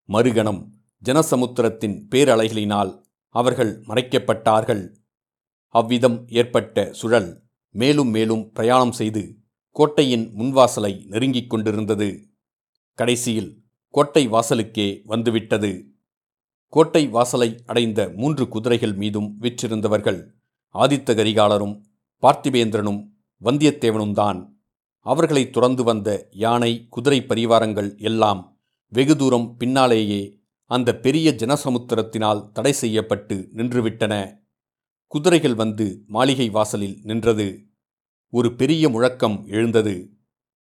மறுகணம் 0.09 0.61
ஜனசமுத்திரத்தின் 1.03 1.97
பேரலைகளினால் 2.11 2.93
அவர்கள் 3.35 3.73
மறைக்கப்பட்டார்கள். 3.87 4.83
அவ்விதம் 5.75 6.19
ஏற்பட்ட 6.39 6.87
சுழல் 6.93 7.31
மேலும் 7.75 8.09
மேலும் 8.09 8.45
பிரயாணம் 8.51 8.95
செய்து 8.99 9.23
கோட்டையின் 9.75 10.25
முன்வாசலை 10.39 10.91
நெருங்கிக் 11.05 11.49
கொண்டிருந்தது. 11.49 12.07
கடைசியில் 12.99 13.49
கோட்டை 13.89 14.27
வாசலுக்கே 14.27 15.01
வந்துவிட்டது. 15.05 15.71
கோட்டை 16.73 17.07
வாசலை 17.07 17.49
அடைந்த 17.65 17.99
மூன்று 18.15 18.47
குதிரைகள் 18.47 18.93
மீதும் 18.93 19.37
விற்றிருந்தவர்கள் 19.41 20.19
ஆதித்த 20.75 21.15
கரிகாலரும் 21.15 21.75
பார்த்திபேந்திரனும் 22.23 23.01
வந்தியத்தேவனும் 23.41 24.11
தான் 24.11 24.39
அவர்களை 25.05 25.49
துறந்து 25.49 25.83
வந்த 25.83 26.09
யானை 26.31 26.87
குதிரை 26.89 27.19
பரிவாரங்கள் 27.21 27.97
எல்லாம் 27.97 28.41
வெகு 28.91 29.15
தூரம் 29.15 29.57
பின்னாலேயே 29.57 30.39
அந்த 30.71 30.99
பெரிய 30.99 31.31
ஜனசமுத்திரத்தினால் 31.31 32.51
தடை 32.51 32.73
செய்யப்பட்டு 32.73 33.49
நின்றுவிட்டன. 33.53 34.13
குதிரைகள் 35.11 35.55
வந்து 35.55 36.03
மாளிகை 36.07 36.49
வாசலில் 36.49 36.99
நின்றது. 37.03 37.47
ஒரு 38.35 38.55
பெரிய 38.55 38.89
முழக்கம் 38.89 39.45
எழுந்தது. 39.47 40.09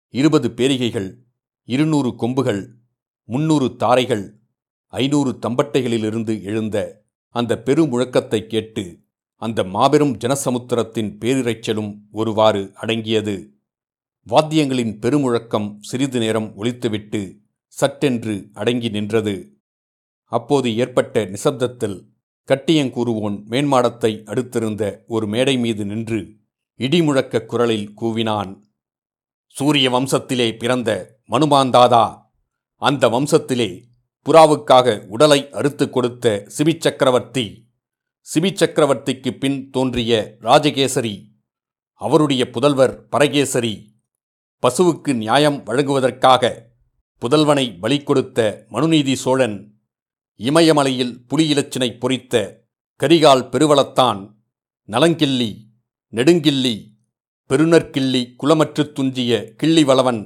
இருபது 0.09 0.49
பேரிகைகள் 0.49 1.15
இருநூறு 1.63 2.15
கொம்புகள் 2.15 2.75
முன்னூறு 3.23 3.75
தாரைகள் 3.75 4.39
ஐநூறு 4.87 5.39
தம்பட்டைகளிலிருந்து 5.41 6.43
எழுந்த 6.43 7.03
அந்த 7.29 7.61
பெருமுழக்கத்தைக் 7.65 8.47
கேட்டு 8.47 8.99
அந்த 9.35 9.63
மாபெரும் 9.63 10.17
ஜனசமுத்திரத்தின் 10.17 11.17
பேரிரைச்சலும் 11.17 11.99
ஒருவாறு 12.11 12.71
அடங்கியது. 12.73 13.53
வாத்தியங்களின் 14.27 14.99
பெருமுழக்கம் 14.99 15.77
சிறிது 15.79 16.19
நேரம் 16.19 16.53
ஒலித்துவிட்டு 16.57 17.37
சட்டென்று 17.67 18.49
அடங்கி 18.53 18.89
நின்றது. 18.89 19.57
அப்போது 20.23 20.77
ஏற்பட்ட 20.77 21.25
நிசப்தத்தில் 21.25 22.07
கட்டியங்கூறுவோன் 22.47 23.43
மேன்மாடத்தை 23.49 24.23
அடுத்திருந்த 24.23 25.05
ஒரு 25.07 25.27
மேடை 25.27 25.57
மீது 25.57 25.85
நின்று 25.85 26.39
இடிமுழக்க 26.83 27.45
குரலில் 27.45 27.89
கூவினான். 28.01 28.51
சூரிய 29.55 29.88
வம்சத்திலே 29.89 30.57
பிறந்த 30.57 30.89
மனுமாந்தாதா 31.29 32.05
அந்த 32.81 33.03
வம்சத்திலே 33.09 33.69
புறாவுக்காக 34.25 34.88
உடலை 35.07 35.39
அறுத்து 35.51 35.85
கொடுத்த 35.89 36.25
சிபிச்சக்கரவர்த்தி 36.57 37.45
சிபிச்சக்கரவர்த்திக்கு 38.27 39.31
பின் 39.38 39.69
தோன்றிய 39.69 40.11
ராஜகேசரி 40.39 41.15
அவருடைய 42.01 42.43
புதல்வர் 42.51 42.93
பரகேசரி 43.09 43.73
பசுவுக்கு 44.63 45.11
நியாயம் 45.13 45.59
வழங்குவதற்காக 45.63 46.43
புதல்வனை 47.21 47.65
பலி 47.79 47.97
கொடுத்த 48.03 48.39
மனுநீதி 48.69 49.15
சோழன் 49.15 49.57
இமயமலையில் 50.39 51.13
புலியிலச்சினை 51.29 51.89
பொறித்த 51.97 52.35
கரிகால் 53.00 53.45
பெருவளத்தான் 53.50 54.21
நலங்கிள்ளி 54.89 55.51
நெடுங்கிள்ளி 56.13 56.75
பெருநற்கிள்ளி 57.49 58.21
குலமற்று 58.37 58.83
துஞ்சிய 58.93 59.31
கிள்ளிவளவன் 59.61 60.21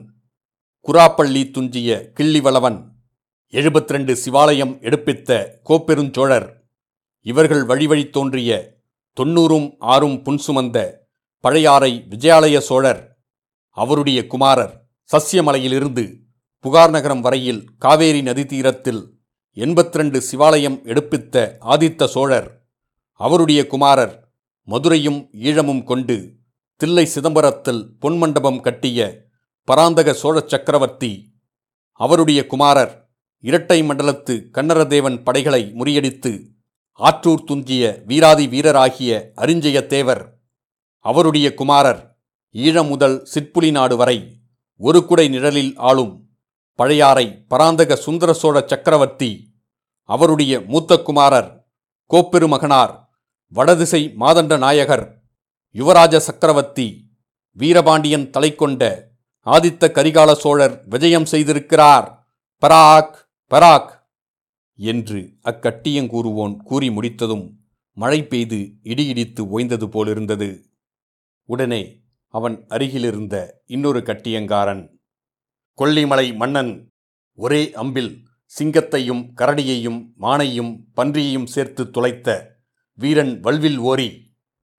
குராப்பள்ளி 0.86 1.44
துஞ்சிய 1.52 1.90
கிள்ளிவளவன் 2.18 2.80
எழுபத்திரண்டு 3.54 4.14
சிவாலயம் 4.24 4.74
எடுப்பித்த 4.82 5.30
கோப்பெருஞ்சோழர் 5.64 6.48
இவர்கள் 7.26 7.64
வழிவழி 7.66 8.06
தோன்றிய 8.10 8.52
தொன்னூறும் 9.18 9.68
ஆறும் 9.86 10.18
புன்சுமந்த 10.24 10.78
பழையாறை 11.44 11.92
விஜயாலய 12.10 12.58
சோழர் 12.60 13.02
அவருடைய 13.78 14.20
குமாரர் 14.28 14.74
சசியமலையிலிருந்து 15.10 16.06
புகார் 16.66 16.90
நகரம் 16.90 17.22
வரையில் 17.22 17.62
காவேரி 17.78 18.22
நதி 18.22 18.46
தீரத்தில் 18.46 19.02
எண்பத்திரண்டு 19.58 20.20
சிவாலயம் 20.30 20.78
எடுப்பித்த 20.84 21.36
ஆதித்த 21.66 22.08
சோழர் 22.08 22.48
அவருடைய 23.20 23.62
குமாரர் 23.68 24.16
மதுரையும் 24.68 25.20
ஈழமும் 25.42 25.84
கொண்டு 25.84 26.18
தில்லை 26.82 27.06
சிதம்பரத்தில் 27.06 27.82
பொன்மண்டபம் 28.02 28.60
கட்டிய 28.60 29.00
பராந்தக 29.68 30.14
சோழ 30.14 30.40
சக்கரவர்த்தி 30.46 31.12
அவருடைய 32.00 32.40
குமாரர் 32.46 32.94
இரட்டை 33.44 33.80
மண்டலத்து 33.82 34.36
கன்னரதேவன் 34.56 35.18
படைகளை 35.24 35.62
முறியடித்து 35.76 36.32
ஆற்றூர் 37.00 37.46
துஞ்சிய 37.46 37.84
வீராதி 38.08 38.46
வீரராகிய 38.48 39.12
அரிஞ்சயத்தேவர் 39.36 40.24
அவருடைய 41.06 41.48
குமாரர் 41.54 42.02
ஈழம் 42.56 42.90
முதல் 42.90 43.18
சிற்புலி 43.26 43.70
நாடு 43.72 43.96
வரை 43.98 44.18
ஒரு 44.82 45.00
குடை 45.06 45.26
நிழலில் 45.30 45.74
ஆளும் 45.82 46.14
பழையாறை 46.80 47.26
பராந்தக 47.48 47.96
சுந்தர 47.98 48.30
சோழ 48.34 48.60
சக்கரவர்த்தி 48.66 49.32
அவருடைய 50.10 50.54
மூத்த 50.68 50.98
குமாரர் 51.02 51.50
கோப்பெருமகனார் 52.12 52.94
வடதிசை 53.48 54.14
மாதண்ட 54.20 54.58
நாயகர் 54.58 55.22
யுவராஜ 55.74 56.18
சக்கரவர்த்தி 56.18 57.10
வீரபாண்டியன் 57.52 58.30
தலை 58.30 58.56
கொண்ட 58.56 59.12
ஆதித்த 59.46 59.90
கரிகால 59.90 60.34
சோழர் 60.34 60.84
விஜயம் 60.88 61.24
செய்திருக்கிறார். 61.24 62.08
பராக் 62.64 63.16
பராக் 63.52 63.92
என்று 64.76 65.20
அக்கட்டியங்கூறுவோன் 65.44 66.56
கூறி 66.58 66.90
முடித்ததும் 66.90 67.46
மழை 67.98 68.24
பெய்து 68.24 68.60
இடியிடித்து 68.84 69.42
ஓய்ந்தது 69.56 69.88
போலிருந்தது. 69.88 70.50
உடனே 71.50 72.04
அவன் 72.28 72.66
அருகிலிருந்த 72.68 73.36
இன்னொரு 73.66 74.00
கட்டியங்காரன் 74.00 74.84
கொல்லிமலை 75.78 76.36
மன்னன் 76.36 76.90
ஒரே 77.38 77.72
அம்பில் 77.76 78.12
சிங்கத்தையும் 78.46 79.24
கரடியையும் 79.36 80.02
மானையும் 80.20 80.74
பன்றியையும் 80.94 81.46
சேர்த்து 81.46 81.84
துளைத்த 81.84 82.55
வீரன் 83.00 83.40
வல்வில் 83.40 83.78
ஓரி 83.78 84.10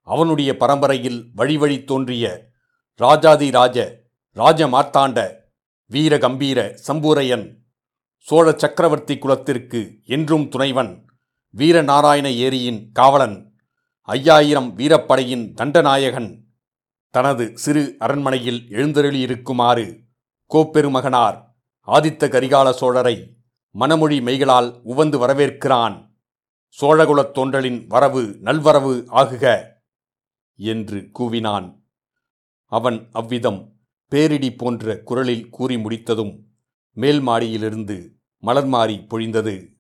அவனுடைய 0.08 0.56
பரம்பரையில் 0.56 1.30
வழி 1.35 1.56
வழி 1.56 1.85
தோன்றிய 1.85 2.25
ராஜாதி 3.00 3.50
ராஜ 3.50 3.78
ராஜ 4.32 4.68
மார்த்தாண்ட 4.68 5.18
வீர 5.90 6.18
கம்பீர 6.18 6.58
சம்பூரையன் 6.87 7.46
சோழ 8.26 8.46
சக்கரவர்த்தி 8.52 9.18
குலத்திற்கு 9.18 9.80
என்றும் 10.06 10.46
துணைவன் 10.49 10.92
வீரநாராயண 11.54 12.26
ஏரியின் 12.46 12.80
காவலன் 12.92 13.37
ஐயாயிரம் 14.08 14.70
வீரப்படையின் 14.76 15.54
தண்டநாயகன் 15.54 16.30
தனது 17.14 17.44
சிறு 17.54 17.82
அரண்மனையில் 17.99 18.61
எழுந்தருளியிருக்குமாறு 18.70 19.87
கோப்பெருமகனார் 20.50 21.38
ஆதித்த 21.88 22.28
கரிகால 22.28 22.68
சோழரை 22.80 23.16
மணமொழி 23.75 24.18
மெய்களால் 24.20 24.68
உவந்து 24.82 25.18
வரவேற்கிறான். 25.18 25.96
சோழகுலத் 26.80 27.33
தோன்றலின் 27.35 27.87
வரவு 27.87 28.23
நல்வரவு 28.40 29.04
ஆகுக 29.11 29.62
என்று 30.54 31.11
கூவினான். 31.18 31.85
அவன் 32.64 33.09
அவ்விதம் 33.12 33.80
பேரிடி 34.09 34.50
போன்ற 34.56 35.02
குரலில் 35.02 35.49
கூறி 35.49 35.76
முடித்ததும் 35.78 36.47
மேல் 36.92 37.21
மாடியிலிருந்து 37.21 37.97
மலர்மாறி 38.42 39.06
பொழிந்தது. 39.11 39.78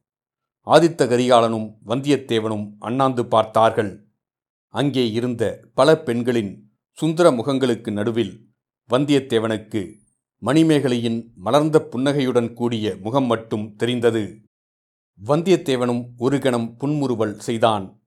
ஆதித்த 0.66 1.06
கரிகாலனும் 1.06 1.68
வந்தியத்தேவனும் 1.86 2.74
அண்ணாந்து 2.78 3.26
பார்த்தார்கள். 3.26 4.08
அங்கே 4.68 5.10
இருந்த 5.10 5.68
பல 5.74 5.98
பெண்களின் 5.98 6.72
சுந்தர 6.92 7.30
முகங்களுக்கு 7.30 7.92
நடுவில் 7.92 8.34
வந்தியத்தேவனுக்கு 8.90 9.94
மணிமேகலையின் 10.42 11.32
மலர்ந்த 11.34 11.80
புன்னகையுடன் 11.80 12.52
கூடிய 12.52 12.96
முகம் 13.00 13.24
மட்டும் 13.24 13.74
தெரிந்தது. 13.76 14.45
வந்தியத்தேவனும் 15.24 16.06
ஒரு 16.18 16.38
கணம் 16.38 16.76
புன்முறுவல் 16.76 17.38
செய்தான். 17.38 18.00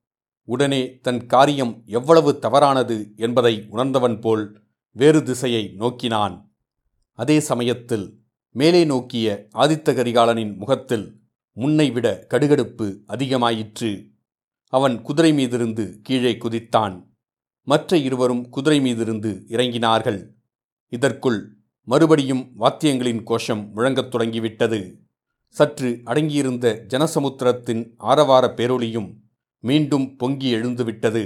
உடனே 0.44 1.00
தன் 1.00 1.26
காரியம் 1.26 1.84
எவ்வளவு 1.86 2.40
தவறானது 2.40 3.14
என்பதை 3.16 3.66
உணர்ந்தவன் 3.70 4.20
போல் 4.20 4.62
வேறு 4.92 5.24
திசையை 5.24 5.74
நோக்கினான். 5.76 6.52
அதே 7.14 7.40
சமயத்தில் 7.40 8.22
மேலே 8.52 8.86
நோக்கிய 8.86 9.48
ஆதித்த 9.56 9.94
கரிகாலனின் 9.94 10.56
முகத்தில் 10.56 11.20
முன்னைவிட 11.54 12.26
கடுகடுப்பு 12.30 12.98
அதிகமாயிற்று. 13.08 14.12
அவன் 14.68 15.02
குதிரை 15.02 15.32
மீதிருந்து 15.32 16.02
கீழே 16.02 16.34
குதித்தான். 16.34 17.08
மற்ற 17.64 17.98
இருவரும் 17.98 18.50
குதிரை 18.50 18.80
மீதிருந்து 18.80 19.44
இறங்கினார்கள். 19.48 20.28
இதற்குள் 20.90 21.58
மறுபடியும் 21.84 22.52
வாத்தியங்களின் 22.60 23.24
கோஷம் 23.24 23.72
முழங்கத் 23.76 24.10
தொடங்கிவிட்டது. 24.10 25.00
சற்று 25.50 26.02
அடங்கியிருந்த 26.06 26.66
ஜனசமுத்திரத்தின் 26.88 27.96
ஆரவார 27.98 28.48
பேரொளியும் 28.48 29.10
மீண்டும் 29.60 30.16
பொங்கி 30.16 30.56
எழுந்துவிட்டது. 30.56 31.24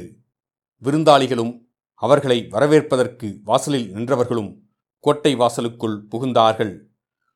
விருந்தாளிகளும் 0.84 1.54
அவர்களை 1.94 2.48
வரவேற்பதற்கு 2.50 3.40
வாசலில் 3.44 3.94
நின்றவர்களும் 3.94 4.52
கோட்டை 5.00 5.36
வாசலுக்குள் 5.36 6.08
புகுந்தார்கள். 6.12 6.74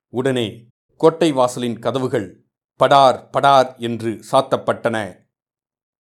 உடனே 0.10 0.48
கோட்டை 0.96 1.32
வாசலின் 1.32 1.80
கதவுகள் 1.80 2.46
படார் 2.76 3.30
படார் 3.30 3.76
என்று 3.78 4.12
சாத்தப்பட்டன. 4.32 4.98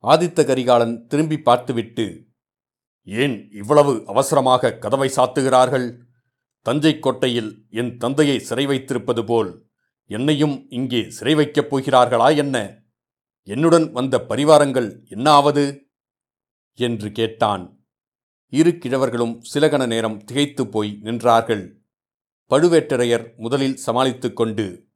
ஆதித்த 0.03 0.45
கரிகாலன் 0.45 1.07
திரும்பி 1.07 1.37
பார்த்துவிட்டு 1.39 2.05
ஏன் 3.03 3.49
இவ்வளவு 3.51 4.03
அவசரமாக 4.05 4.73
கதவை 4.73 5.09
சாத்துகிறார்கள்? 5.15 5.87
தஞ்சை 6.61 6.99
கோட்டையில் 6.99 7.51
என் 7.69 7.97
தந்தையை 7.97 8.39
சிறை 8.39 8.65
வைத்திருப்பது 8.65 9.23
போல் 9.25 9.66
என்னையும் 10.09 10.69
இங்கே 10.69 11.09
சிறை 11.09 11.35
வைக்கப் 11.35 11.75
போகிறார்களா 11.75 12.35
என்ன? 12.35 12.83
என்னுடன் 13.43 13.91
வந்த 13.91 14.25
பரிவாரங்கள் 14.29 15.07
என்ன 15.09 15.29
ஆவது 15.29 15.91
என்று 16.73 17.11
கேட்டான். 17.11 17.85
இரு 18.49 18.69
கிழவர்களும் 18.69 19.41
சிலகண 19.53 19.87
நேரம் 19.87 20.23
திகைத்து 20.23 20.67
போய் 20.67 20.99
நின்றார்கள். 21.03 21.75
பழுவேட்டரையர் 22.49 23.35
முதலில் 23.35 23.75
சமாளித்து 23.75 24.33
கொண்டு 24.33 24.89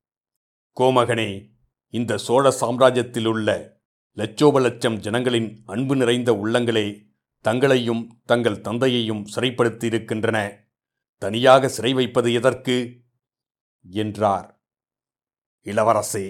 கோமகனே 0.79 1.49
இந்த 1.87 2.17
சோழ 2.17 2.55
சாம்ராஜ்யத்திலுள்ள 2.61 3.79
லட்சோப 4.11 4.59
லட்சம் 4.59 4.99
ஜனங்களின் 4.99 5.61
அன்பு 5.65 5.95
நிறைந்த 5.95 6.31
உள்ளங்களே 6.33 7.09
தங்களையும் 7.39 8.21
தங்கள் 8.25 8.61
தந்தையையும் 8.61 9.25
சிறைப்படுத்தியிருக்கின்றன. 9.35 10.57
தனியாக 11.17 11.67
சிறை 11.67 11.93
வைப்பது 11.93 12.33
எதற்கு? 12.33 13.01
என்றார். 13.81 14.60
இளவரசே 15.65 16.25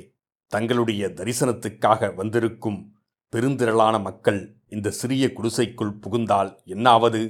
தங்களுடைய 0.52 1.08
தரிசனத்துக்காக 1.08 2.16
வந்திருக்கும் 2.16 2.80
பெருந்திரளான 3.34 4.02
மக்கள் 4.02 4.40
இந்த 4.68 4.92
சிறிய 4.92 5.26
குடிசைக்குள் 5.34 6.00
புகுந்தால் 6.00 6.52
என்னாவது? 6.66 7.22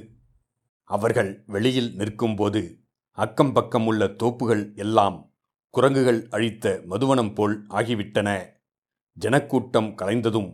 அவர்கள் 0.90 1.44
வெளியில் 1.46 1.94
நிற்கும்போது 1.94 2.62
அக்கம் 3.18 3.52
பக்கம் 3.52 3.86
உள்ள 3.86 4.06
தோப்புகள் 4.22 4.64
எல்லாம் 4.74 5.18
குரங்குகள் 5.74 6.20
அழித்த 6.30 6.82
மதுவனம் 6.88 7.34
போல் 7.34 7.66
ஆகிவிட்டன. 7.68 8.28
ஜனக்கூட்டம் 9.16 9.90
கலைந்ததும் 9.98 10.50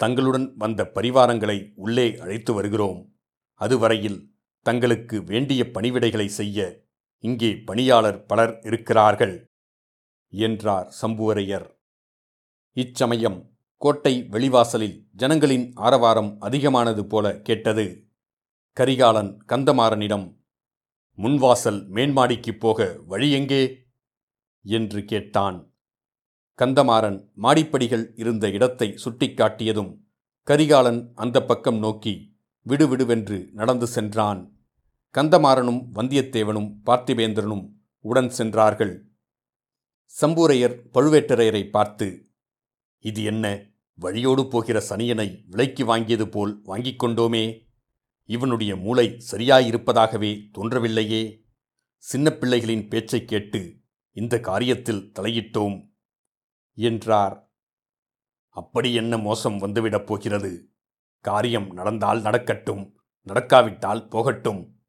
தங்களுடன் 0.00 0.48
வந்த 0.56 0.90
பரிவாரங்களை 0.94 1.72
உள்ளே 1.74 2.16
அழைத்து 2.16 2.52
வருகிறோம். 2.54 3.00
அதுவரையில் 3.60 4.18
தங்களுக்கு 4.66 5.24
வேண்டிய 5.24 5.62
பணிவிடைகளை 5.74 6.28
செய்ய 6.38 6.86
இங்கே 7.24 7.50
பணியாளர் 7.56 8.24
பலர் 8.24 8.54
இருக்கிறார்கள். 8.62 9.36
என்றார் 10.36 10.94
சம்புவரையர். 11.02 11.66
இச்சமயம் 12.72 13.50
கோட்டை 13.76 14.26
வெளிவாசலில் 14.30 15.06
ஜனங்களின் 15.12 15.72
ஆரவாரம் 15.74 16.36
அதிகமானது 16.40 17.06
போல 17.06 17.40
கேட்டது. 17.40 18.06
கரிகாலன் 18.72 19.44
கந்தமாறனிடம் 19.48 20.36
முன்வாசல் 21.16 21.88
மேன்மாடிக்குப் 21.90 22.58
போக 22.58 23.00
வழி 23.06 23.30
எங்கே? 23.32 23.86
என்று 24.62 25.04
கேட்டான். 25.04 25.74
கந்தமாறன் 26.58 27.28
மாடிப்படிகள் 27.42 28.12
இருந்த 28.14 28.50
இடத்தை 28.50 28.98
சுட்டிக்காட்டியதும் 29.04 29.98
கரிகாலன் 30.42 31.12
அந்த 31.14 31.44
பக்கம் 31.44 31.78
நோக்கி 31.78 32.14
விடுவிடுவென்று 32.68 33.50
நடந்து 33.52 33.86
சென்றான். 33.86 34.56
கந்தமாறனும் 35.18 35.82
வந்தியத்தேவனும் 35.94 36.70
பார்த்திபேந்திரனும் 36.86 37.70
உடன் 38.00 38.30
சென்றார்கள். 38.30 38.94
சம்பூரையர் 40.20 40.88
பழுவேட்டரையரை 40.94 41.70
பார்த்து 41.70 42.30
இது 42.98 43.22
என்ன 43.22 43.70
வழியோடு 43.94 44.48
போகிற 44.48 44.84
சனியனை 44.88 45.44
விலைக்கு 45.46 45.96
வாங்கியது 45.96 46.30
போல் 46.30 46.60
வாங்கிக் 46.62 47.02
கொண்டோமே. 47.02 47.64
இவனுடைய 48.24 48.76
மூளை 48.76 49.22
சரியாயிருப்பதாகவே 49.30 50.50
தோன்றவில்லையே. 50.58 51.44
சின்ன 51.96 52.30
பிள்ளைகளின் 52.30 52.88
பேச்சைக் 52.88 53.28
கேட்டு 53.28 53.80
இந்த 54.12 54.36
காரியத்தில் 54.36 55.10
தலையிட்டோம் 55.18 55.92
என்றார். 56.74 57.52
அப்படி 58.48 58.94
என்ன 58.94 59.18
மோசம் 59.18 59.58
வந்துவிடப் 59.58 60.04
போகிறது? 60.04 60.70
காரியம் 61.20 61.72
நடந்தால் 61.72 62.20
நடக்கட்டும் 62.20 63.00
நடக்காவிட்டால் 63.22 64.08
போகட்டும் 64.08 64.82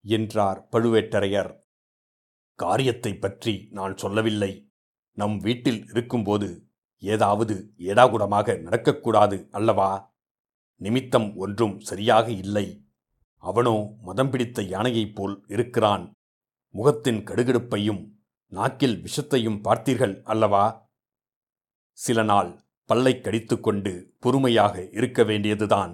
என்றார் 0.00 0.68
பழுவேட்டரையர். 0.72 1.66
காரியத்தை 2.58 3.12
பற்றி 3.14 3.54
நான் 3.70 3.94
சொல்லவில்லை. 3.96 4.52
நம் 5.18 5.36
வீட்டில் 5.38 5.80
இருக்கும்போது 5.90 6.48
ஏதாவது 7.02 7.54
ஏடாகுடமாக 7.78 8.56
நடக்கக்கூடாது 8.66 9.36
அல்லவா? 9.50 9.90
நிமித்தம் 10.80 11.28
ஒன்றும் 11.36 11.76
சரியாக 11.80 12.26
இல்லை. 12.42 12.66
அவனோ 13.42 13.74
மதம் 14.02 14.30
பிடித்த 14.30 14.62
யானையைப் 14.62 15.14
போல் 15.14 15.36
இருக்கிறான். 15.48 16.04
முகத்தின் 16.74 17.20
கடுகடுப்பையும் 17.24 18.02
நாக்கில் 18.52 18.96
விஷத்தையும் 19.06 19.62
பார்த்தீர்கள் 19.66 20.14
அல்லவா? 20.22 20.64
சில 21.98 22.22
நாள் 22.22 22.50
பல்லை 22.90 23.14
கடித்துக்கொண்டு 23.20 23.92
பொறுமையாக 24.20 24.74
இருக்க 24.92 25.22
வேண்டியதுதான். 25.24 25.92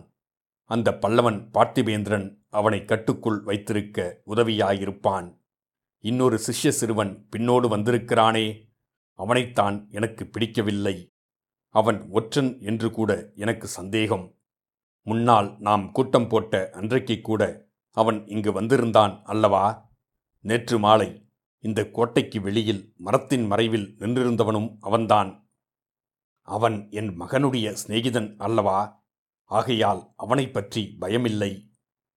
அந்த 0.70 0.90
பல்லவன் 1.02 1.40
பார்த்திபேந்திரன் 1.54 2.28
அவனை 2.50 2.80
கட்டுக்குள் 2.84 3.40
வைத்திருக்க 3.42 3.98
உதவியாயிருப்பான். 4.26 5.28
இன்னொரு 6.04 6.36
சிஷ்ய 6.36 6.68
சிறுவன் 6.68 7.28
பின்னோடு 7.36 7.68
வந்திருக்கிறானே 7.68 8.72
அவனைத்தான் 9.18 9.88
எனக்கு 9.90 10.26
பிடிக்கவில்லை. 10.26 11.12
அவன் 11.68 12.08
ஒற்றன் 12.10 12.60
என்று 12.60 12.90
கூட 12.90 13.32
எனக்கு 13.34 13.66
சந்தேகம். 13.66 14.34
முன்னால் 15.02 15.56
நாம் 15.58 15.92
கூட்டம் 15.92 16.28
போட்ட 16.28 16.70
அன்றைக்கு 16.72 17.20
கூட 17.20 17.68
அவன் 17.90 18.26
இங்கு 18.26 18.52
வந்திருந்தான் 18.52 19.20
அல்லவா? 19.24 19.90
நேற்று 20.40 20.78
மாலை 20.78 21.28
இந்த 21.58 21.90
கோட்டைக்கு 21.90 22.40
வெளியில் 22.40 22.94
மரத்தின் 22.96 23.46
மறைவில் 23.46 23.96
நின்றிருந்தவனும் 23.98 24.76
அவன்தான். 24.80 25.48
அவன் 26.42 26.90
என் 26.90 27.20
மகனுடைய 27.20 27.76
சிநேகிதன் 27.86 28.36
அல்லவா? 28.36 29.04
ஆகையால் 29.44 30.12
அவனைப் 30.16 30.52
பற்றி 30.52 30.96
பயமில்லை. 31.00 31.68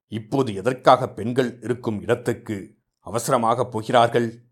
இப்போது 0.07 0.53
எதற்காக 0.53 1.09
பெண்கள் 1.09 1.59
இருக்கும் 1.61 2.01
இடத்துக்கு 2.01 2.76
அவசரமாகப் 3.07 3.71
போகிறார்கள். 3.71 4.43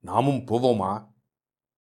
நாமும் 0.00 0.44
போவோமா? 0.46 0.92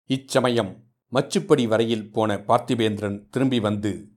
இச்சமயம் 0.09 0.83
மச்சுப்படி 1.11 1.67
வரையில் 1.67 2.11
போன 2.11 2.35
பார்த்திபேந்திரன் 2.37 3.27
திரும்பி 3.29 3.59
வந்து 3.59 4.09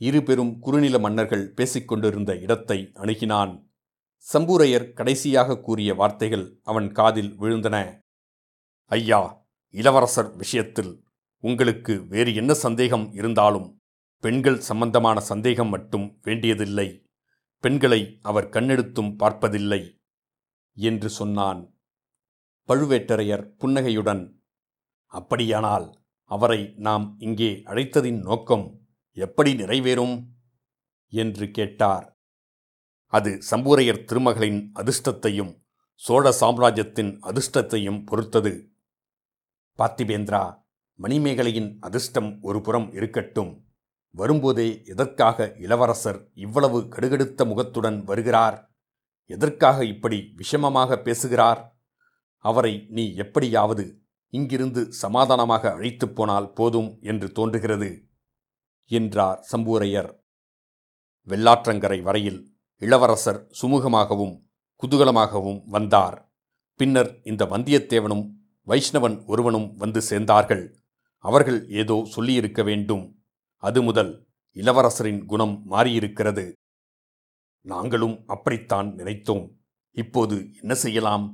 இரு 0.00 0.22
பெரும் 0.22 0.58
குறுநில 0.58 0.98
மன்னர்கள் 0.98 1.52
பேசிக்கொண்டிருந்த 1.52 2.36
இடத்தை 2.36 2.90
அணுகினான். 2.94 3.52
சம்பூரையர் 4.32 4.92
கடைசியாக 4.92 5.60
கூறிய 5.60 5.94
வார்த்தைகள் 5.94 6.60
அவன் 6.62 6.92
காதில் 6.92 7.40
விழுந்தன. 7.40 7.76
ஐயா 8.90 9.46
இளவரசர் 9.70 10.36
விஷயத்தில் 10.36 11.04
உங்களுக்கு 11.40 12.06
வேறு 12.06 12.34
என்ன 12.34 12.54
சந்தேகம் 12.54 13.12
இருந்தாலும் 13.12 13.68
பெண்கள் 14.18 14.60
சம்பந்தமான 14.60 15.20
சந்தேகம் 15.20 15.68
மட்டும் 15.68 16.18
வேண்டியதில்லை. 16.22 17.06
பெண்களை 17.58 18.18
அவர் 18.22 18.48
கண்ணெடுத்தும் 18.48 19.16
பார்ப்பதில்லை. 19.16 19.98
என்று 20.74 21.08
சொன்னான். 21.08 21.76
பழுவேட்டரையர் 22.68 23.42
புன்னகையுடன் 23.42 24.42
அப்படியானால் 25.06 26.02
அவரை 26.24 26.74
நாம் 26.76 27.14
இங்கே 27.18 27.62
அழைத்ததின் 27.64 28.20
நோக்கம் 28.20 28.80
எப்படி 29.10 29.52
நிறைவேறும்? 29.52 30.32
என்று 31.08 31.50
கேட்டார். 31.50 32.18
அது 33.06 33.38
சம்பூரையர் 33.50 34.04
திருமகளின் 34.04 34.70
அதிர்ஷ்டத்தையும் 34.74 35.62
சோழ 35.94 36.32
சாம்ராஜ்யத்தின் 36.32 37.20
அதிர்ஷ்டத்தையும் 37.22 38.06
பொறுத்தது. 38.06 38.72
பார்த்திபேந்திரா 39.78 40.62
மணிமேகலையின் 41.02 41.76
அதிர்ஷ்டம் 41.80 42.38
ஒரு 42.42 42.60
புறம் 42.60 42.92
இருக்கட்டும். 42.92 43.66
வரும்போதே 44.10 44.82
எதற்காக 44.84 45.54
இளவரசர் 45.58 46.30
இவ்வளவு 46.34 46.80
கடுகடுத்த 46.80 47.46
முகத்துடன் 47.46 48.04
வருகிறார்? 48.04 48.73
எதற்காக 49.26 49.84
இப்படி 49.84 50.34
விஷமமாக 50.36 50.96
பேசுகிறார்? 51.02 51.60
அவரை 52.44 52.86
நீ 52.88 53.14
எப்படியாவது 53.14 53.84
இங்கிருந்து 54.32 54.92
சமாதானமாக 54.92 55.72
அழைத்துப் 55.72 56.16
போனால் 56.16 56.52
போதும் 56.52 56.98
என்று 57.00 57.32
தோன்றுகிறது 57.32 58.08
என்றார் 58.90 59.46
சம்பூரையர் 59.52 60.10
வெள்ளாற்றங்கரை 61.28 62.02
வரையில் 62.02 62.40
இளவரசர் 62.82 63.50
சுமூகமாகவும் 63.62 64.34
குதூகலமாகவும் 64.82 65.60
வந்தார். 65.64 66.32
பின்னர் 66.76 67.20
இந்த 67.24 67.44
வந்தியத்தேவனும் 67.44 68.24
வைஷ்ணவன் 68.66 69.24
ஒருவனும் 69.26 69.76
வந்து 69.76 70.00
சேர்ந்தார்கள். 70.10 70.64
அவர்கள் 71.18 71.68
ஏதோ 71.68 72.04
சொல்லியிருக்க 72.04 72.62
வேண்டும். 72.62 73.04
அது 73.62 73.82
முதல் 73.82 74.26
இளவரசரின் 74.56 75.24
குணம் 75.24 75.70
மாறியிருக்கிறது. 75.70 76.52
நாங்களும் 77.64 78.22
அப்படித்தான் 78.26 78.88
நினைத்தோம். 78.94 79.44
இப்போது 79.90 80.36
என்ன 80.60 80.74
செய்யலாம்? 80.74 81.26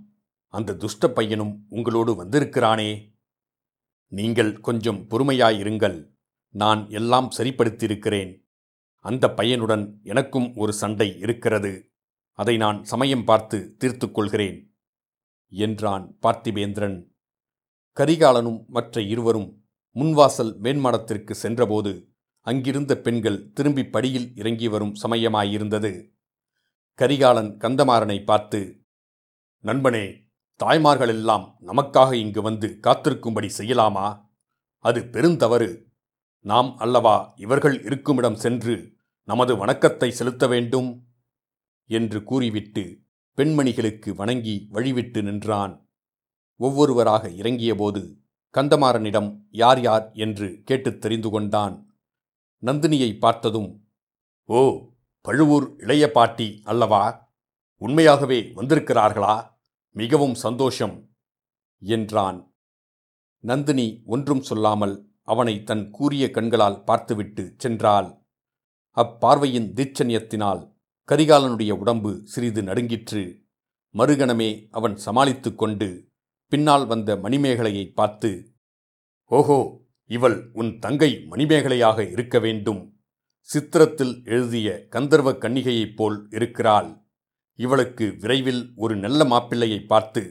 அந்த 0.55 0.77
துஷ்ட 0.77 1.09
பையனும் 1.09 1.67
உங்களோடு 1.69 2.25
வந்திருக்கிறானே. 2.25 2.91
நீங்கள் 4.13 4.61
கொஞ்சம் 4.61 5.09
பொறுமையாயிருங்கள். 5.09 5.99
நான் 6.55 6.91
எல்லாம் 6.91 7.31
சரிப்படுத்தியிருக்கிறேன். 7.39 8.33
அந்த 9.05 9.29
பையனுடன் 9.37 9.85
எனக்கும் 10.03 10.55
ஒரு 10.55 10.73
சண்டை 10.73 11.19
இருக்கிறது. 11.19 11.73
அதை 12.39 12.57
நான் 12.57 12.85
சமயம் 12.85 13.25
பார்த்து 13.25 13.77
தீர்த்துக்கொள்கிறேன் 13.79 14.59
என்றான் 15.53 16.19
பார்த்திபேந்திரன். 16.23 16.99
கரிகாலனும் 17.97 18.67
மற்ற 18.67 19.03
இருவரும் 19.03 19.65
முன்வாசல் 19.97 20.53
மேன்மாடத்திற்கு 20.63 21.31
சென்றபோது 21.31 21.93
அங்கிருந்த 22.47 22.97
பெண்கள் 22.97 23.53
திரும்பி 23.53 23.85
படியில் 23.87 24.37
இறங்கி 24.37 24.69
வரும் 24.69 24.95
சமயமாயிருந்தது. 25.03 25.93
கரிகாலன் 26.95 27.57
கந்தமாறனை 27.57 28.25
பார்த்து 28.25 28.81
நண்பனே 29.63 30.29
தாய்மார்களெல்லாம் 30.65 31.55
நமக்காக 31.67 32.13
இங்கு 32.13 32.43
வந்து 32.43 32.79
காத்திருக்கும்படி 32.83 33.51
செய்யலாமா? 33.59 34.29
அது 34.79 35.01
பெருந்தவறு 35.01 35.85
நாம் 36.41 36.77
அல்லவா 36.77 37.33
இவர்கள் 37.37 37.83
இருக்குமிடம் 37.83 38.35
சென்று 38.35 38.97
நமது 39.23 39.57
வணக்கத்தை 39.57 40.11
செலுத்த 40.11 40.47
வேண்டும் 40.47 41.07
என்று 41.85 42.23
கூறிவிட்டு 42.23 43.01
பெண்மணிகளுக்கு 43.37 44.15
வணங்கி 44.15 44.69
வழிவிட்டு 44.73 45.23
நின்றான். 45.23 45.91
ஒவ்வொருவராக 46.57 47.29
இறங்கியபோது 47.29 48.17
கந்தமாறனிடம் 48.55 49.41
யார் 49.51 49.81
யார் 49.81 50.11
என்று 50.13 50.61
கேட்டுத் 50.65 51.01
தெரிந்து 51.01 51.31
கொண்டான். 51.31 51.99
நந்தினியை 52.63 53.19
பார்த்ததும் 53.19 53.89
ஓ 54.45 54.90
பழுவூர் 55.25 55.77
இளைய 55.77 56.11
பாட்டி 56.11 56.61
அல்லவா? 56.65 57.33
உண்மையாகவே 57.77 58.41
வந்திருக்கிறார்களா? 58.55 59.35
மிகவும் 59.97 60.35
சந்தோஷம் 60.35 60.97
என்றான். 61.83 62.39
நந்தினி 63.45 64.03
ஒன்றும் 64.07 64.41
சொல்லாமல் 64.41 64.95
அவனை 65.23 65.55
தன் 65.63 65.91
கூரிய 65.91 66.31
கண்களால் 66.31 66.85
பார்த்துவிட்டு 66.85 67.55
சென்றாள். 67.63 68.09
அப்பார்வையின் 68.97 69.69
தீட்சண்யத்தினால் 69.73 70.63
கரிகாலனுடைய 71.09 71.73
உடம்பு 71.73 72.21
சிறிது 72.25 72.63
நடுங்கிற்று. 72.63 73.23
மறுகணமே 73.95 74.51
அவன் 74.71 74.97
சமாளித்து 74.97 75.55
கொண்டு 75.55 75.89
பின்னால் 76.53 76.87
வந்த 76.87 77.11
மணிமேகலையை 77.17 77.85
பார்த்து 77.95 78.31
ஓஹோ 79.31 79.59
இவள் 80.11 80.51
உன் 80.53 80.79
தங்கை 80.79 81.11
மணிமேகலையாக 81.31 82.11
இருக்க 82.11 82.39
வேண்டும். 82.39 83.00
சித்திரத்தில் 83.49 84.13
எழுதிய 84.25 84.69
கந்தர்வ 84.91 85.31
கன்னிகையைப் 85.33 85.95
போல் 85.97 86.27
இருக்கிறாள். 86.31 86.91
இவளுக்கு 87.59 88.07
விரைவில் 88.19 88.61
ஒரு 88.77 88.97
நல்ல 88.97 89.25
மாப்பிள்ளையை 89.25 89.87
பார்த்து 89.87 90.23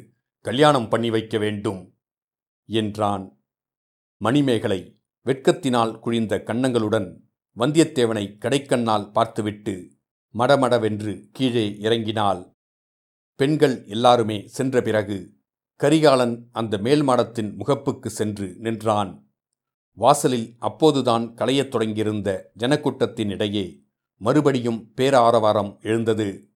கல்யாணம் 0.45 0.88
பண்ணி 0.89 1.10
வைக்க 1.10 1.38
வேண்டும் 1.38 1.82
என்றான். 2.69 3.26
மணிமேகலை 4.22 4.80
வெட்கத்தினால் 5.26 5.91
குழிந்த 6.00 6.38
கன்னங்களுடன் 6.43 7.10
வந்தியத்தேவனை 7.58 8.26
கடைக்கண்ணால் 8.43 9.12
பார்த்துவிட்டு 9.12 9.76
மடமடவென்று 10.36 11.13
கீழே 11.32 11.65
இறங்கினாள். 11.82 12.41
பெண்கள் 13.39 13.76
எல்லாருமே 13.88 14.38
சென்ற 14.48 14.82
பிறகு 14.82 15.17
கரிகாலன் 15.80 16.36
அந்த 16.52 16.78
மேல் 16.78 17.04
மாடத்தின் 17.04 17.52
முகப்புக்கு 17.56 18.10
சென்று 18.19 18.48
நின்றான். 18.60 19.12
வாசலில் 19.91 20.56
அப்போதுதான் 20.60 21.34
களையத் 21.36 21.67
தொடங்கியிருந்த 21.67 22.52
ஜனக்கூட்டத்தின் 22.60 23.30
இடையே 23.30 23.82
மறுபடியும் 24.17 24.91
பேராரவாரம் 24.97 25.82
எழுந்தது. 25.82 26.49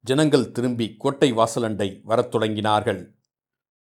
ஜனங்கள் 0.00 0.52
திரும்பி 0.52 0.94
கோட்டை 0.98 1.32
வாசலண்டை 1.32 2.00
வரத் 2.02 2.34
தொடங்கினார்கள். 2.34 3.14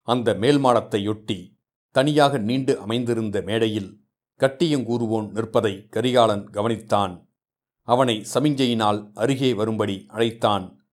அந்த 0.03 0.35
மேல் 0.35 0.64
மாடத்தையொட்டி 0.64 1.57
தனியாக 1.91 2.38
நீண்டு 2.38 2.79
அமைந்திருந்த 2.79 3.41
மேடையில் 3.41 4.01
கட்டியங்கூறுவோன் 4.38 5.31
நிற்பதை 5.31 5.87
கரிகாலன் 5.88 6.51
கவனித்தான். 6.51 7.27
அவனை 7.83 8.27
சமிஞ்சையினால் 8.35 9.11
அருகே 9.14 9.55
வரும்படி 9.55 10.05
அழைத்தான். 10.09 10.87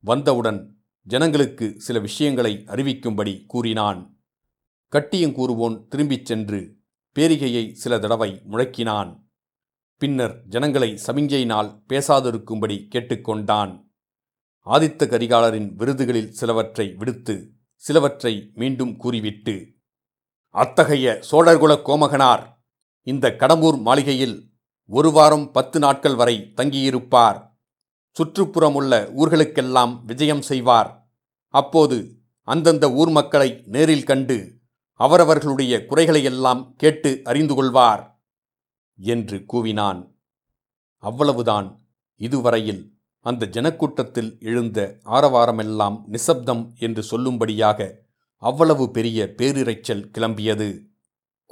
வந்தவுடன் 0.00 0.76
ஜனங்களுக்கு 1.02 1.74
சில 1.80 1.98
விஷயங்களை 1.98 2.64
அறிவிக்கும்படி 2.66 3.46
கூறினான். 3.46 4.18
கட்டியங்கூறுவோன் 4.92 5.86
திரும்பிச் 5.86 6.26
சென்று 6.26 6.76
பேரிகையை 7.16 7.72
சில 7.72 7.98
தடவை 7.98 8.42
முழக்கினான். 8.50 9.20
பின்னர் 9.96 10.42
ஜனங்களை 10.44 10.98
சமிஞ்சையினால் 11.06 11.82
பேசாதிருக்கும்படி 11.88 12.76
கேட்டுக்கொண்டான். 12.94 13.72
ஆதித்த 14.66 15.06
கரிகாலரின் 15.06 15.68
விருதுகளில் 15.74 16.30
சிலவற்றை 16.30 16.94
விடுத்து 16.94 17.52
சிலவற்றை 17.74 18.50
மீண்டும் 18.54 18.96
கூறிவிட்டு 18.96 19.74
அத்தகைய 20.48 21.20
சோழர்குல 21.30 21.72
கோமகனார் 21.86 22.44
இந்த 23.02 23.34
கடம்பூர் 23.38 23.80
மாளிகையில் 23.80 24.50
ஒரு 24.86 25.10
வாரம் 25.10 25.50
பத்து 25.50 25.78
நாட்கள் 25.78 26.14
வரை 26.14 26.52
தங்கியிருப்பார். 26.56 27.38
சுற்றுப்புறமுள்ள 28.16 28.92
ஊர்களுக்கெல்லாம் 29.16 30.04
விஜயம் 30.04 30.42
செய்வார். 30.42 30.90
அப்போது 31.48 32.18
அந்தந்த 32.42 32.92
ஊர் 32.92 33.10
மக்களை 33.10 33.62
நேரில் 33.66 34.04
கண்டு 34.04 34.60
அவரவர்களுடைய 34.94 35.86
குறைகளையெல்லாம் 35.88 36.74
கேட்டு 36.76 37.20
அறிந்து 37.24 37.54
கொள்வார் 37.54 38.22
என்று 38.98 39.44
கூவினான். 39.52 40.10
அவ்வளவுதான். 40.98 41.86
இதுவரையில் 42.16 42.94
அந்த 43.20 43.46
ஜனக்கூட்டத்தில் 43.46 44.40
எழுந்த 44.40 44.98
ஆரவாரமெல்லாம் 45.04 46.04
நிசப்தம் 46.04 46.72
என்று 46.78 47.02
சொல்லும்படியாக 47.10 47.92
அவ்வளவு 48.36 48.90
பெரிய 48.90 49.34
பேரிரைச்சல் 49.36 50.08
கிளம்பியது. 50.18 50.90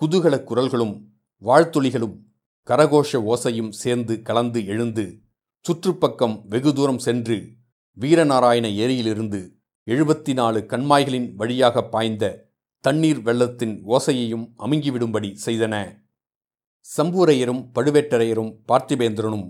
குதூகல 0.01 0.45
குரல்களும் 0.45 1.05
வாழ்த்துளிகளும் 1.43 2.17
கரகோஷ 2.67 3.13
ஓசையும் 3.13 3.71
சேர்ந்து 3.71 4.23
கலந்து 4.23 4.67
எழுந்து 4.67 5.21
சுற்றுப்பக்கம் 5.65 6.43
வெகு 6.45 6.75
தூரம் 6.75 6.99
சென்று 6.99 7.49
வீரநாராயண 8.01 8.75
ஏரியிலிருந்து 8.75 9.57
எழுபத்தி 9.87 10.33
நாலு 10.33 10.67
கண்மாய்களின் 10.69 11.35
வழியாக 11.35 11.83
பாய்ந்த 11.83 12.50
தண்ணீர் 12.85 13.21
வெள்ளத்தின் 13.21 13.75
ஓசையையும் 13.87 14.47
அமுங்கிவிடும்படி 14.65 15.31
செய்தன. 15.47 15.75
சம்பூரையரும் 16.89 17.63
பழுவேட்டரையரும் 17.75 18.53
பார்த்திபேந்திரனும் 18.69 19.47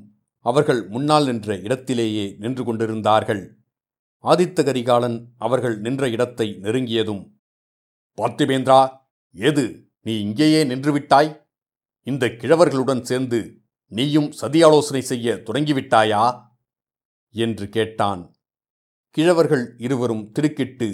அவர்கள் 0.46 0.80
முன்னால் 0.88 1.24
நின்ற 1.24 1.56
இடத்திலேயே 1.56 2.24
நின்று 2.38 2.62
கொண்டிருந்தார்கள். 2.64 3.42
ஆதித்த 4.24 4.62
கரிகாலன் 4.64 5.18
அவர்கள் 5.36 5.76
நின்ற 5.80 6.02
இடத்தை 6.08 6.48
நெருங்கியதும் 6.64 7.22
பார்த்திபேந்திரா 8.18 8.80
ஏது 9.34 9.64
நீ 10.06 10.14
இங்கேயே 10.20 10.60
நின்றுவிட்டாய் 10.64 11.30
இந்த 12.06 12.26
கிழவர்களுடன் 12.40 13.02
சேர்ந்து 13.02 13.40
நீயும் 13.92 14.28
சதியாலோசனை 14.40 15.02
செய்ய 15.02 15.34
தொடங்கிவிட்டாயா 15.46 16.24
என்று 17.34 17.66
கேட்டான். 17.68 18.22
கிழவர்கள் 19.16 19.64
இருவரும் 19.78 20.24
திருக்கிட்டு 20.32 20.88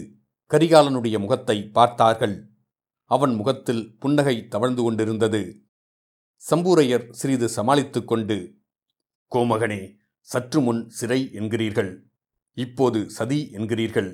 கரிகாலனுடைய 0.51 1.19
முகத்தை 1.19 1.57
பார்த்தார்கள். 1.69 2.37
அவன் 3.05 3.35
முகத்தில் 3.35 3.97
புன்னகை 3.99 4.49
தவழ்ந்து 4.49 4.83
கொண்டிருந்தது. 4.83 5.41
சம்பூரையர் 6.43 7.07
சிறிது 7.11 7.49
சமாளித்து 7.49 8.05
கொண்டு 8.05 8.37
கோமகனே 9.33 9.81
சற்று 10.21 10.61
முன் 10.61 10.89
சிறை 10.89 11.31
என்கிறீர்கள். 11.33 11.93
இப்போது 12.53 13.11
சதி 13.11 13.51
என்கிறீர்கள். 13.53 14.11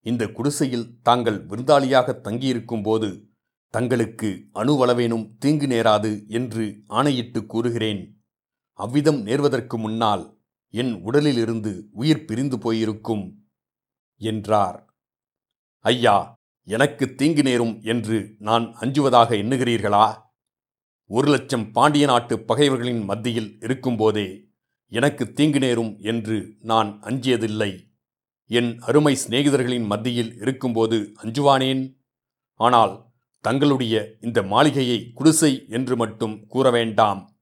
இந்த 0.00 0.26
குடிசையில் 0.26 0.86
தாங்கள் 1.02 1.46
விருந்தாளியாக 1.46 2.14
தங்கியிருக்கும்போது 2.22 3.10
தங்களுக்கு 3.70 4.30
அணுவளவேனும் 4.54 5.26
தீங்கு 5.38 5.66
நேராது 5.66 6.26
என்று 6.26 6.64
ஆணையிட்டு 6.86 7.46
கூறுகிறேன். 7.46 8.02
அவ்விதம் 8.78 9.20
நேர்வதற்கு 9.26 9.76
முன்னால் 9.78 10.24
என் 10.74 10.92
உடலிலிருந்து 11.02 11.72
உயிர் 11.92 12.24
பிரிந்து 12.24 12.58
போயிருக்கும் 12.58 13.24
என்றார். 14.20 14.78
ஐயா 15.84 16.40
எனக்கு 16.64 17.14
தீங்கு 17.14 17.42
நேரும் 17.42 17.80
என்று 17.82 18.34
நான் 18.38 18.74
அஞ்சுவதாக 18.74 19.30
எண்ணுகிறீர்களா? 19.34 20.04
ஒரு 21.06 21.28
லட்சம் 21.28 21.72
பாண்டிய 21.72 22.06
நாட்டு 22.06 22.40
பகைவர்களின் 22.40 23.04
மத்தியில் 23.04 23.56
இருக்கும்போதே 23.60 24.28
எனக்கு 24.86 25.32
தீங்கு 25.32 25.58
நேரும் 25.58 25.98
என்று 26.00 26.56
நான் 26.60 27.00
அஞ்சியதில்லை. 27.02 27.90
என் 28.46 28.78
அருமை 28.78 29.14
சிநேகிதர்களின் 29.14 29.86
மத்தியில் 29.86 30.36
இருக்கும்போது 30.36 31.12
அஞ்சுவானேன்? 31.22 31.82
ஆனால் 32.56 33.10
தங்களுடைய 33.40 34.18
இந்த 34.20 34.42
மாளிகையை 34.42 35.10
குடிசை 35.12 35.66
என்று 35.68 35.96
மட்டும் 35.96 36.46
கூற 36.46 36.70
வேண்டாம். 36.70 37.40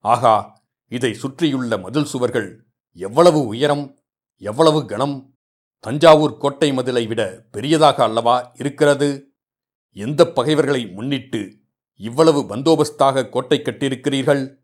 ஆகா 0.00 0.64
இதை 0.92 1.14
சுற்றியுள்ள 1.14 1.78
மதில் 1.78 2.04
சுவர்கள் 2.04 2.66
எவ்வளவு 2.92 3.46
உயரம் 3.46 3.98
எவ்வளவு 4.42 4.86
கனம் 4.86 5.35
தஞ்சாவூர் 5.86 6.36
கோட்டை 6.36 6.72
மதிலை 6.72 7.06
விட 7.06 7.46
பெரியதாக 7.50 8.04
அல்லவா 8.04 8.52
இருக்கிறது? 8.54 9.32
எந்த 9.90 10.26
பகைவர்களை 10.26 10.86
முன்னிட்டு 10.86 11.60
இவ்வளவு 11.94 12.42
பந்தோபஸ்தாக 12.42 13.28
கோட்டை 13.28 13.58
கட்டியிருக்கிறீர்கள்? 13.58 14.56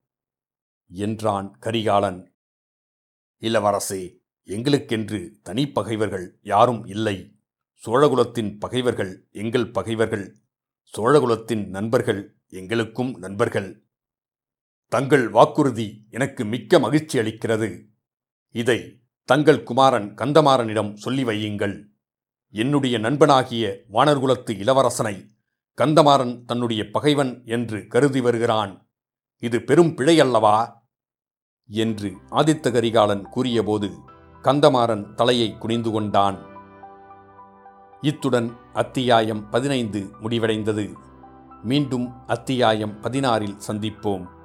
என்றான் 0.89 1.59
கரிகாலன். 1.59 2.35
இளவரசே 3.41 4.19
எங்களுக்கென்று 4.47 5.41
தனி 5.43 5.69
பகைவர்கள் 5.69 6.39
யாரும் 6.43 6.85
இல்லை. 6.87 7.37
சோழகுலத்தின் 7.87 8.59
பகைவர்கள் 8.59 9.29
எங்கள் 9.31 9.71
பகைவர்கள். 9.71 10.37
சோழகுலத்தின் 10.97 11.67
நண்பர்கள் 11.67 12.37
எங்களுக்கும் 12.49 13.19
நண்பர்கள். 13.19 13.85
தங்கள் 14.89 15.29
வாக்குறுதி 15.29 16.07
எனக்கு 16.11 16.45
மிக்க 16.45 16.79
மகிழ்ச்சி 16.79 17.19
அளிக்கிறது. 17.19 17.87
இதை 18.49 19.02
தங்கள் 19.25 19.63
குமாரன் 19.63 20.15
கந்தமாறனிடம் 20.15 20.95
சொல்லி 20.95 21.25
வையுங்கள். 21.25 21.85
என்னுடைய 22.51 22.99
நண்பனாகிய 22.99 23.83
வானர்குலத்து 23.93 24.51
இளவரசனை 24.51 25.31
கந்தமாறன் 25.83 26.45
தன்னுடைய 26.45 26.91
பகைவன் 26.91 27.43
என்று 27.45 27.87
கருதி 27.87 28.21
வருகிறான். 28.21 28.91
இது 29.39 29.63
பெரும் 29.63 29.87
பிழையல்லவா? 29.87 30.81
என்று 31.67 32.13
ஆதித்த 32.31 32.73
கரிகாலன் 32.73 33.23
கூறியபோது 33.23 33.91
கந்தமாறன் 34.43 35.15
தலையை 35.15 35.59
குனிந்து 35.59 35.91
கொண்டான். 35.91 36.39
இத்துடன் 38.01 38.57
அத்தியாயம் 38.73 39.51
பதினைந்து 39.51 40.07
முடிவடைந்தது. 40.23 40.93
மீண்டும் 41.63 42.27
அத்தியாயம் 42.27 43.03
பதினாறில் 43.03 43.61
சந்திப்போம். 43.67 44.42